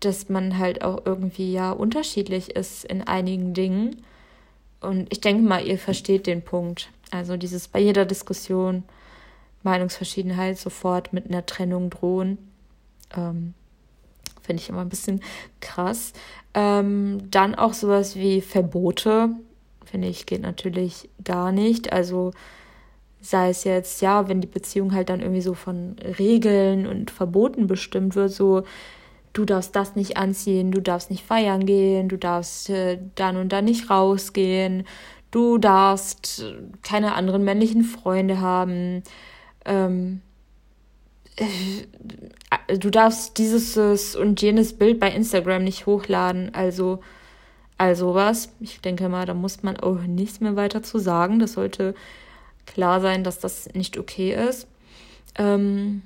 [0.00, 4.04] dass man halt auch irgendwie ja unterschiedlich ist in einigen Dingen.
[4.80, 6.90] Und ich denke mal, ihr versteht den Punkt.
[7.10, 8.84] Also dieses bei jeder Diskussion
[9.62, 12.38] Meinungsverschiedenheit sofort mit einer Trennung drohen.
[13.16, 13.54] Ähm,
[14.42, 15.20] Finde ich immer ein bisschen
[15.60, 16.12] krass.
[16.54, 19.30] Ähm, dann auch sowas wie Verbote,
[19.84, 21.92] finde ich, geht natürlich gar nicht.
[21.92, 22.32] Also
[23.20, 27.66] sei es jetzt, ja, wenn die Beziehung halt dann irgendwie so von Regeln und Verboten
[27.66, 28.62] bestimmt wird, so
[29.32, 33.50] du darfst das nicht anziehen, du darfst nicht feiern gehen, du darfst äh, dann und
[33.50, 34.84] dann nicht rausgehen,
[35.30, 36.44] du darfst
[36.82, 39.02] keine anderen männlichen Freunde haben,
[39.64, 40.22] ähm,
[41.36, 47.00] äh, du darfst dieses und jenes Bild bei Instagram nicht hochladen, also
[47.80, 48.50] also was.
[48.60, 51.38] Ich denke mal, da muss man auch nichts mehr weiter zu sagen.
[51.38, 51.94] Das sollte
[52.66, 54.68] klar sein, dass das nicht okay ist.
[55.36, 56.02] Ähm,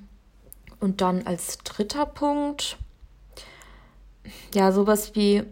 [0.78, 2.78] und dann als dritter Punkt,
[4.54, 5.42] ja, sowas wie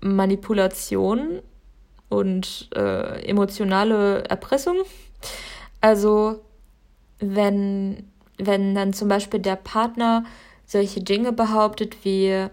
[0.00, 1.42] Manipulation
[2.08, 4.76] und äh, emotionale Erpressung.
[5.80, 6.44] Also
[7.20, 8.04] wenn,
[8.38, 10.24] wenn dann zum Beispiel der Partner
[10.66, 12.46] solche Dinge behauptet wie,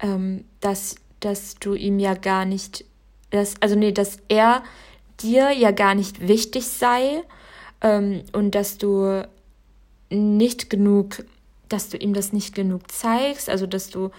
[0.00, 2.84] ähm, dass, dass du ihm ja gar nicht,
[3.30, 4.62] dass, also nee, dass er
[5.20, 7.22] dir ja gar nicht wichtig sei
[7.80, 9.26] ähm, und dass du
[10.10, 11.24] nicht genug,
[11.68, 14.10] dass du ihm das nicht genug zeigst, also dass du,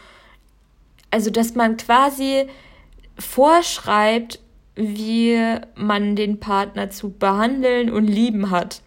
[1.10, 2.48] also dass man quasi
[3.20, 4.40] vorschreibt,
[4.76, 5.38] wie
[5.76, 8.82] man den Partner zu behandeln und lieben hat.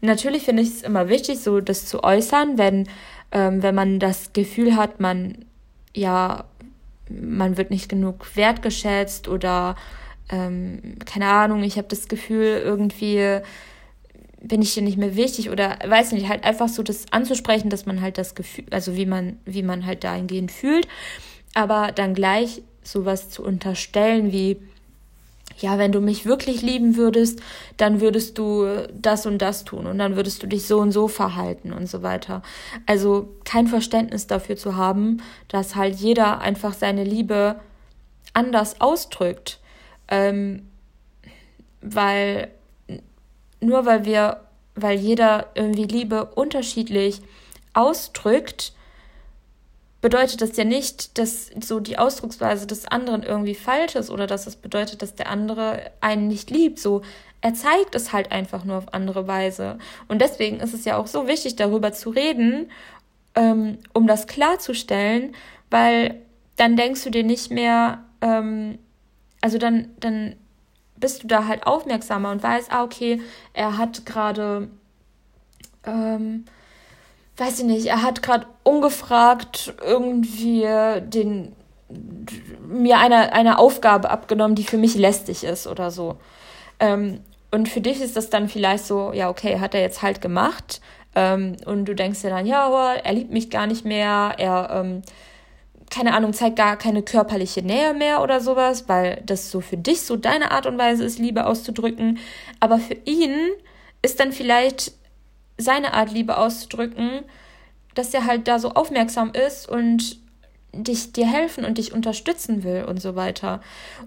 [0.00, 2.88] Natürlich finde ich es immer wichtig, so das zu äußern, wenn,
[3.32, 5.44] ähm, wenn man das Gefühl hat, man
[5.94, 6.44] ja,
[7.08, 9.76] man wird nicht genug wertgeschätzt oder
[10.30, 13.40] ähm, keine Ahnung, ich habe das Gefühl, irgendwie
[14.40, 17.86] bin ich dir nicht mehr wichtig oder weiß nicht, halt einfach so das anzusprechen, dass
[17.86, 20.86] man halt das Gefühl, also wie man, wie man halt dahingehend fühlt,
[21.54, 24.58] aber dann gleich sowas zu unterstellen wie,
[25.58, 27.40] ja, wenn du mich wirklich lieben würdest,
[27.76, 31.08] dann würdest du das und das tun und dann würdest du dich so und so
[31.08, 32.42] verhalten und so weiter.
[32.86, 37.56] Also kein Verständnis dafür zu haben, dass halt jeder einfach seine Liebe
[38.32, 39.60] anders ausdrückt.
[40.08, 40.68] Ähm,
[41.80, 42.48] weil
[43.60, 44.40] nur weil wir,
[44.74, 47.22] weil jeder irgendwie Liebe unterschiedlich
[47.72, 48.72] ausdrückt,
[50.04, 54.46] bedeutet das ja nicht, dass so die Ausdrucksweise des anderen irgendwie falsch ist oder dass
[54.46, 56.78] es bedeutet, dass der andere einen nicht liebt.
[56.78, 57.00] So,
[57.40, 59.78] er zeigt es halt einfach nur auf andere Weise.
[60.06, 62.70] Und deswegen ist es ja auch so wichtig, darüber zu reden,
[63.34, 65.34] ähm, um das klarzustellen,
[65.70, 66.20] weil
[66.56, 68.78] dann denkst du dir nicht mehr, ähm,
[69.40, 70.36] also dann, dann
[70.96, 73.22] bist du da halt aufmerksamer und weißt, ah, okay,
[73.54, 74.68] er hat gerade,
[75.86, 76.44] ähm,
[77.36, 80.66] weiß ich nicht, er hat gerade ungefragt irgendwie
[81.00, 81.54] den
[82.66, 86.16] mir eine, eine Aufgabe abgenommen, die für mich lästig ist oder so.
[86.80, 87.20] Ähm,
[87.50, 90.80] und für dich ist das dann vielleicht so, ja, okay, hat er jetzt halt gemacht.
[91.14, 95.02] Ähm, und du denkst dir dann, ja, er liebt mich gar nicht mehr, er, ähm,
[95.90, 100.02] keine Ahnung, zeigt gar keine körperliche Nähe mehr oder sowas, weil das so für dich
[100.02, 102.18] so deine Art und Weise ist, Liebe auszudrücken.
[102.58, 103.36] Aber für ihn
[104.02, 104.92] ist dann vielleicht
[105.58, 107.22] seine Art Liebe auszudrücken,
[107.94, 110.18] dass er halt da so aufmerksam ist und
[110.72, 113.60] dich dir helfen und dich unterstützen will und so weiter.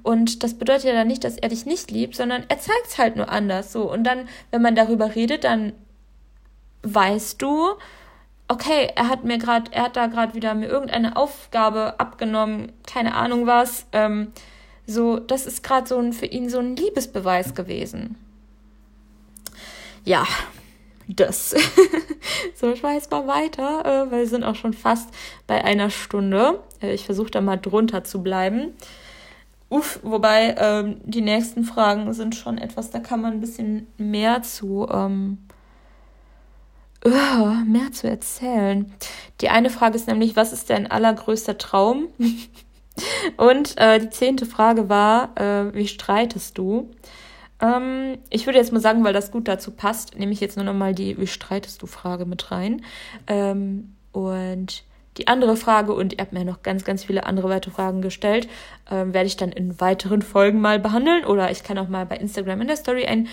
[0.03, 2.97] Und das bedeutet ja dann nicht, dass er dich nicht liebt, sondern er zeigt es
[2.97, 3.89] halt nur anders so.
[3.89, 5.73] Und dann, wenn man darüber redet, dann
[6.83, 7.75] weißt du,
[8.47, 13.15] okay, er hat mir gerade, er hat da gerade wieder mir irgendeine Aufgabe abgenommen, keine
[13.15, 13.85] Ahnung was.
[13.91, 14.31] Ähm,
[14.85, 18.15] so, das ist gerade so ein, für ihn so ein Liebesbeweis gewesen.
[20.05, 20.25] Ja,
[21.07, 21.55] das.
[22.55, 25.09] so, ich mache jetzt mal weiter, äh, weil wir sind auch schon fast
[25.47, 26.59] bei einer Stunde.
[26.81, 28.73] Äh, ich versuche da mal drunter zu bleiben.
[29.69, 34.41] Uff, wobei ähm, die nächsten Fragen sind schon etwas, da kann man ein bisschen mehr
[34.41, 35.39] zu, ähm,
[37.05, 38.93] uh, mehr zu erzählen.
[39.41, 42.07] Die eine Frage ist nämlich, was ist dein allergrößter Traum?
[43.37, 46.89] Und äh, die zehnte Frage war, äh, wie streitest du?
[47.61, 50.65] Ähm, ich würde jetzt mal sagen, weil das gut dazu passt, nehme ich jetzt nur
[50.65, 52.83] noch mal die Wie streitest du Frage mit rein.
[53.27, 54.83] Ähm, und
[55.17, 58.47] die andere Frage, und ihr habt mir noch ganz, ganz viele andere weitere Fragen gestellt,
[58.89, 61.25] ähm, werde ich dann in weiteren Folgen mal behandeln.
[61.25, 63.27] Oder ich kann auch mal bei Instagram in der Story ein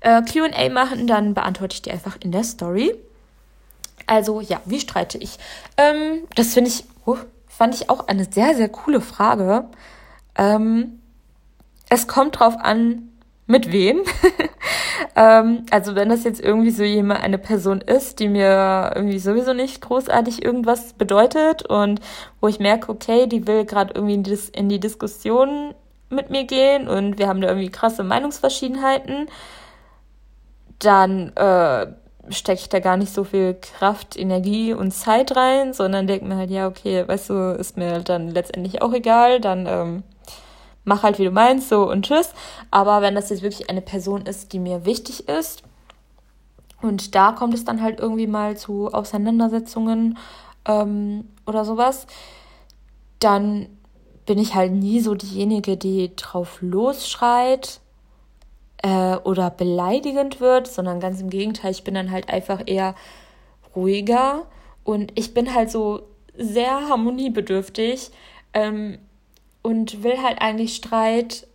[0.00, 2.94] äh, QA machen, dann beantworte ich die einfach in der Story.
[4.06, 5.38] Also ja, wie streite ich?
[5.76, 9.66] Ähm, das finde ich, uh, fand ich auch eine sehr, sehr coole Frage.
[10.36, 11.00] Ähm,
[11.88, 13.11] es kommt drauf an,
[13.52, 14.02] mit wem.
[15.16, 19.52] ähm, also wenn das jetzt irgendwie so jemand, eine Person ist, die mir irgendwie sowieso
[19.52, 22.00] nicht großartig irgendwas bedeutet und
[22.40, 25.74] wo ich merke, okay, die will gerade irgendwie in, in die Diskussion
[26.08, 29.28] mit mir gehen und wir haben da irgendwie krasse Meinungsverschiedenheiten,
[30.78, 31.86] dann äh,
[32.30, 36.36] stecke ich da gar nicht so viel Kraft, Energie und Zeit rein, sondern denke mir
[36.36, 40.02] halt, ja, okay, weißt du, ist mir dann letztendlich auch egal, dann ähm,
[40.84, 42.32] mach halt, wie du meinst, so und tschüss.
[42.70, 45.62] Aber wenn das jetzt wirklich eine Person ist, die mir wichtig ist,
[46.80, 50.18] und da kommt es dann halt irgendwie mal zu Auseinandersetzungen
[50.66, 52.06] ähm, oder sowas,
[53.20, 53.68] dann
[54.26, 57.80] bin ich halt nie so diejenige, die drauf losschreit
[58.78, 62.94] äh, oder beleidigend wird, sondern ganz im Gegenteil, ich bin dann halt einfach eher
[63.74, 64.46] ruhiger
[64.84, 66.02] und ich bin halt so
[66.36, 68.10] sehr harmoniebedürftig
[68.54, 68.98] ähm,
[69.62, 71.46] und will halt eigentlich Streit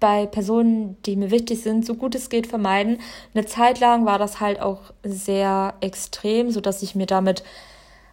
[0.00, 2.98] bei Personen, die mir wichtig sind, so gut es geht vermeiden.
[3.34, 7.42] Eine Zeit lang war das halt auch sehr extrem, so dass ich mir damit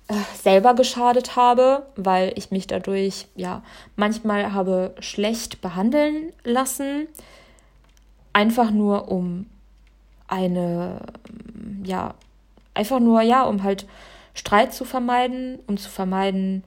[0.07, 3.63] äh, selber geschadet habe, weil ich mich dadurch ja
[3.95, 7.07] manchmal habe schlecht behandeln lassen,
[8.33, 9.45] einfach nur um
[10.27, 11.01] eine
[11.83, 12.15] ja
[12.73, 13.87] einfach nur ja um halt
[14.33, 16.63] Streit zu vermeiden, um zu vermeiden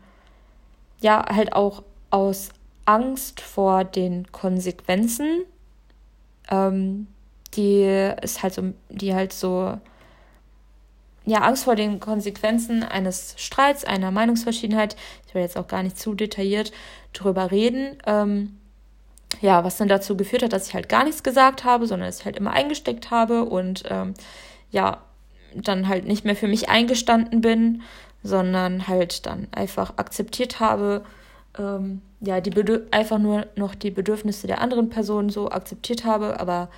[1.01, 2.51] ja halt auch aus
[2.85, 5.45] Angst vor den Konsequenzen,
[6.51, 7.07] ähm,
[7.55, 7.85] die
[8.23, 9.79] ist halt so, die halt so,
[11.25, 14.97] ja, Angst vor den Konsequenzen eines Streits, einer Meinungsverschiedenheit.
[15.27, 16.73] Ich will jetzt auch gar nicht zu detailliert
[17.13, 17.99] drüber reden.
[18.07, 18.59] Ähm,
[19.41, 22.25] ja, was dann dazu geführt hat, dass ich halt gar nichts gesagt habe, sondern ich
[22.25, 24.15] halt immer eingesteckt habe und ähm,
[24.71, 25.03] ja,
[25.55, 27.83] dann halt nicht mehr für mich eingestanden bin,
[28.23, 31.05] sondern halt dann einfach akzeptiert habe,
[31.59, 32.53] ähm, ja, die
[32.91, 36.69] einfach nur noch die Bedürfnisse der anderen Person so akzeptiert habe, aber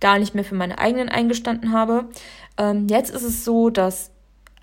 [0.00, 2.06] gar nicht mehr für meine eigenen eingestanden habe.
[2.58, 4.10] Ähm, jetzt ist es so, dass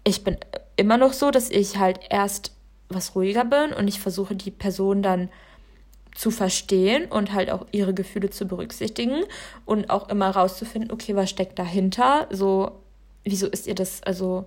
[0.04, 0.38] ich bin
[0.76, 2.52] immer noch so, dass ich halt erst
[2.90, 5.30] was ruhiger bin und ich versuche die Person dann
[6.16, 9.24] zu verstehen und halt auch ihre Gefühle zu berücksichtigen
[9.66, 12.28] und auch immer rauszufinden, okay, was steckt dahinter?
[12.30, 12.72] So,
[13.24, 14.46] wieso ist ihr das, also,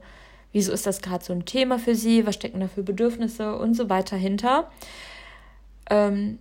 [0.53, 2.27] wieso ist das gerade so ein Thema für sie?
[2.27, 4.71] Was stecken da für Bedürfnisse und so weiter hinter?
[5.91, 6.39] Ähm,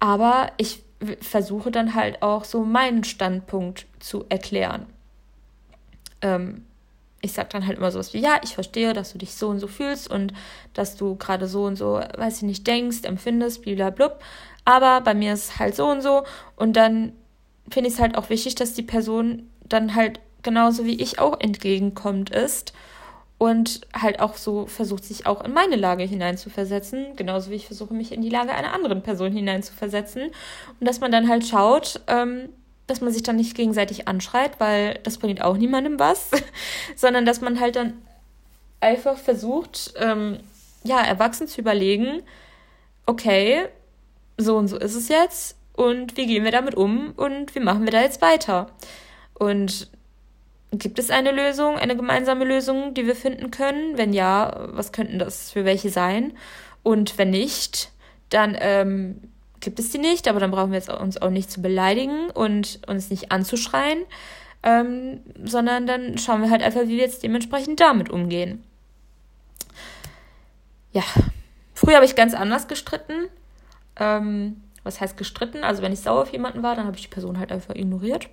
[0.00, 0.82] aber ich
[1.20, 4.86] versuche dann halt auch so meinen Standpunkt zu erklären.
[6.22, 6.64] Ähm,
[7.20, 9.58] ich sage dann halt immer sowas wie, ja, ich verstehe, dass du dich so und
[9.58, 10.32] so fühlst und
[10.74, 14.12] dass du gerade so und so, weiß ich nicht, denkst, empfindest, blablabla.
[14.64, 16.24] Aber bei mir ist es halt so und so.
[16.54, 17.12] Und dann
[17.70, 21.40] finde ich es halt auch wichtig, dass die Person dann halt genauso wie ich auch
[21.40, 22.72] entgegenkommt ist
[23.38, 27.94] und halt auch so versucht, sich auch in meine Lage hineinzuversetzen, genauso wie ich versuche,
[27.94, 30.22] mich in die Lage einer anderen Person hineinzuversetzen.
[30.80, 32.48] Und dass man dann halt schaut, ähm,
[32.88, 36.30] dass man sich dann nicht gegenseitig anschreit, weil das bringt auch niemandem was,
[36.96, 37.94] sondern dass man halt dann
[38.80, 40.40] einfach versucht, ähm,
[40.82, 42.22] ja, erwachsen zu überlegen,
[43.06, 43.66] okay,
[44.36, 47.84] so und so ist es jetzt und wie gehen wir damit um und wie machen
[47.84, 48.68] wir da jetzt weiter?
[49.34, 49.90] Und
[50.70, 53.96] Gibt es eine Lösung, eine gemeinsame Lösung, die wir finden können?
[53.96, 56.36] Wenn ja, was könnten das für welche sein?
[56.82, 57.90] Und wenn nicht,
[58.28, 59.20] dann ähm,
[59.60, 62.80] gibt es die nicht, aber dann brauchen wir jetzt uns auch nicht zu beleidigen und
[62.86, 64.04] uns nicht anzuschreien,
[64.62, 68.62] ähm, sondern dann schauen wir halt einfach, wie wir jetzt dementsprechend damit umgehen.
[70.92, 71.02] Ja,
[71.74, 73.28] früher habe ich ganz anders gestritten.
[73.96, 75.64] Ähm, was heißt gestritten?
[75.64, 78.28] Also wenn ich sauer auf jemanden war, dann habe ich die Person halt einfach ignoriert.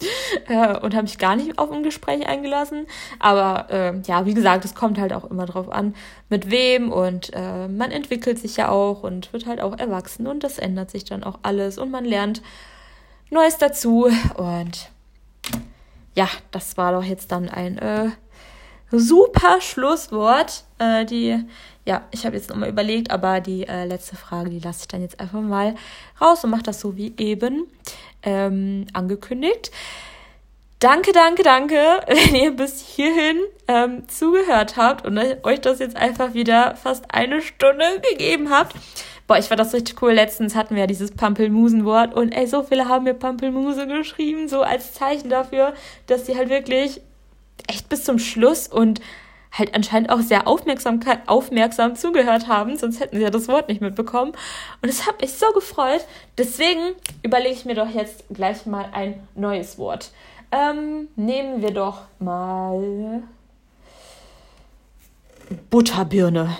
[0.48, 2.86] äh, und habe mich gar nicht auf ein Gespräch eingelassen.
[3.18, 5.94] Aber äh, ja, wie gesagt, es kommt halt auch immer drauf an,
[6.28, 10.44] mit wem und äh, man entwickelt sich ja auch und wird halt auch erwachsen und
[10.44, 12.42] das ändert sich dann auch alles und man lernt
[13.30, 14.90] Neues dazu und
[16.14, 18.10] ja, das war doch jetzt dann ein äh,
[18.90, 20.64] super Schlusswort.
[20.78, 21.44] Äh, die,
[21.88, 25.00] ja, ich habe jetzt nochmal überlegt, aber die äh, letzte Frage, die lasse ich dann
[25.00, 25.74] jetzt einfach mal
[26.20, 27.66] raus und mache das so wie eben
[28.22, 29.70] ähm, angekündigt.
[30.80, 31.76] Danke, danke, danke,
[32.06, 37.40] wenn ihr bis hierhin ähm, zugehört habt und euch das jetzt einfach wieder fast eine
[37.40, 38.76] Stunde gegeben habt.
[39.26, 40.12] Boah, ich fand das richtig cool.
[40.12, 44.60] Letztens hatten wir ja dieses Pampelmusenwort und ey, so viele haben mir Pampelmuse geschrieben, so
[44.60, 45.72] als Zeichen dafür,
[46.06, 47.00] dass sie halt wirklich
[47.66, 49.00] echt bis zum Schluss und
[49.52, 54.32] halt anscheinend auch sehr aufmerksam, zugehört haben, sonst hätten sie ja das Wort nicht mitbekommen.
[54.82, 56.04] Und es hat mich so gefreut.
[56.36, 60.12] Deswegen überlege ich mir doch jetzt gleich mal ein neues Wort.
[60.50, 63.22] Ähm, nehmen wir doch mal
[65.70, 66.56] Butterbirne.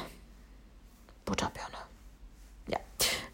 [1.24, 1.78] Butterbirne.
[2.68, 2.78] Ja.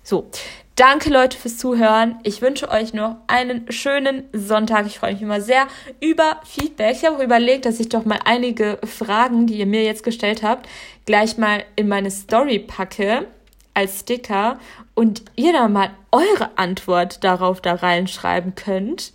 [0.03, 0.31] So.
[0.77, 2.19] Danke Leute fürs Zuhören.
[2.25, 4.87] Ich wünsche euch noch einen schönen Sonntag.
[4.87, 5.69] Ich freue mich immer sehr
[6.01, 6.97] über Feedback.
[6.97, 10.43] Ich habe auch überlegt, dass ich doch mal einige Fragen, die ihr mir jetzt gestellt
[10.43, 10.69] habt,
[11.07, 13.29] gleich mal in meine Story packe.
[13.75, 14.59] als Sticker
[14.95, 19.13] und ihr dann mal eure Antwort darauf da reinschreiben könnt.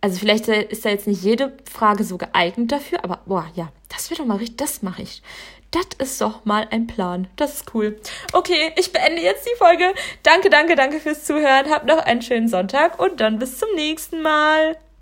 [0.00, 4.10] Also vielleicht ist da jetzt nicht jede Frage so geeignet dafür, aber boah, ja, das
[4.10, 5.22] wird doch mal richtig, das mache ich.
[5.72, 7.28] Das ist doch mal ein Plan.
[7.36, 7.98] Das ist cool.
[8.34, 9.94] Okay, ich beende jetzt die Folge.
[10.22, 11.70] Danke, danke, danke fürs Zuhören.
[11.70, 14.76] Habt noch einen schönen Sonntag und dann bis zum nächsten Mal.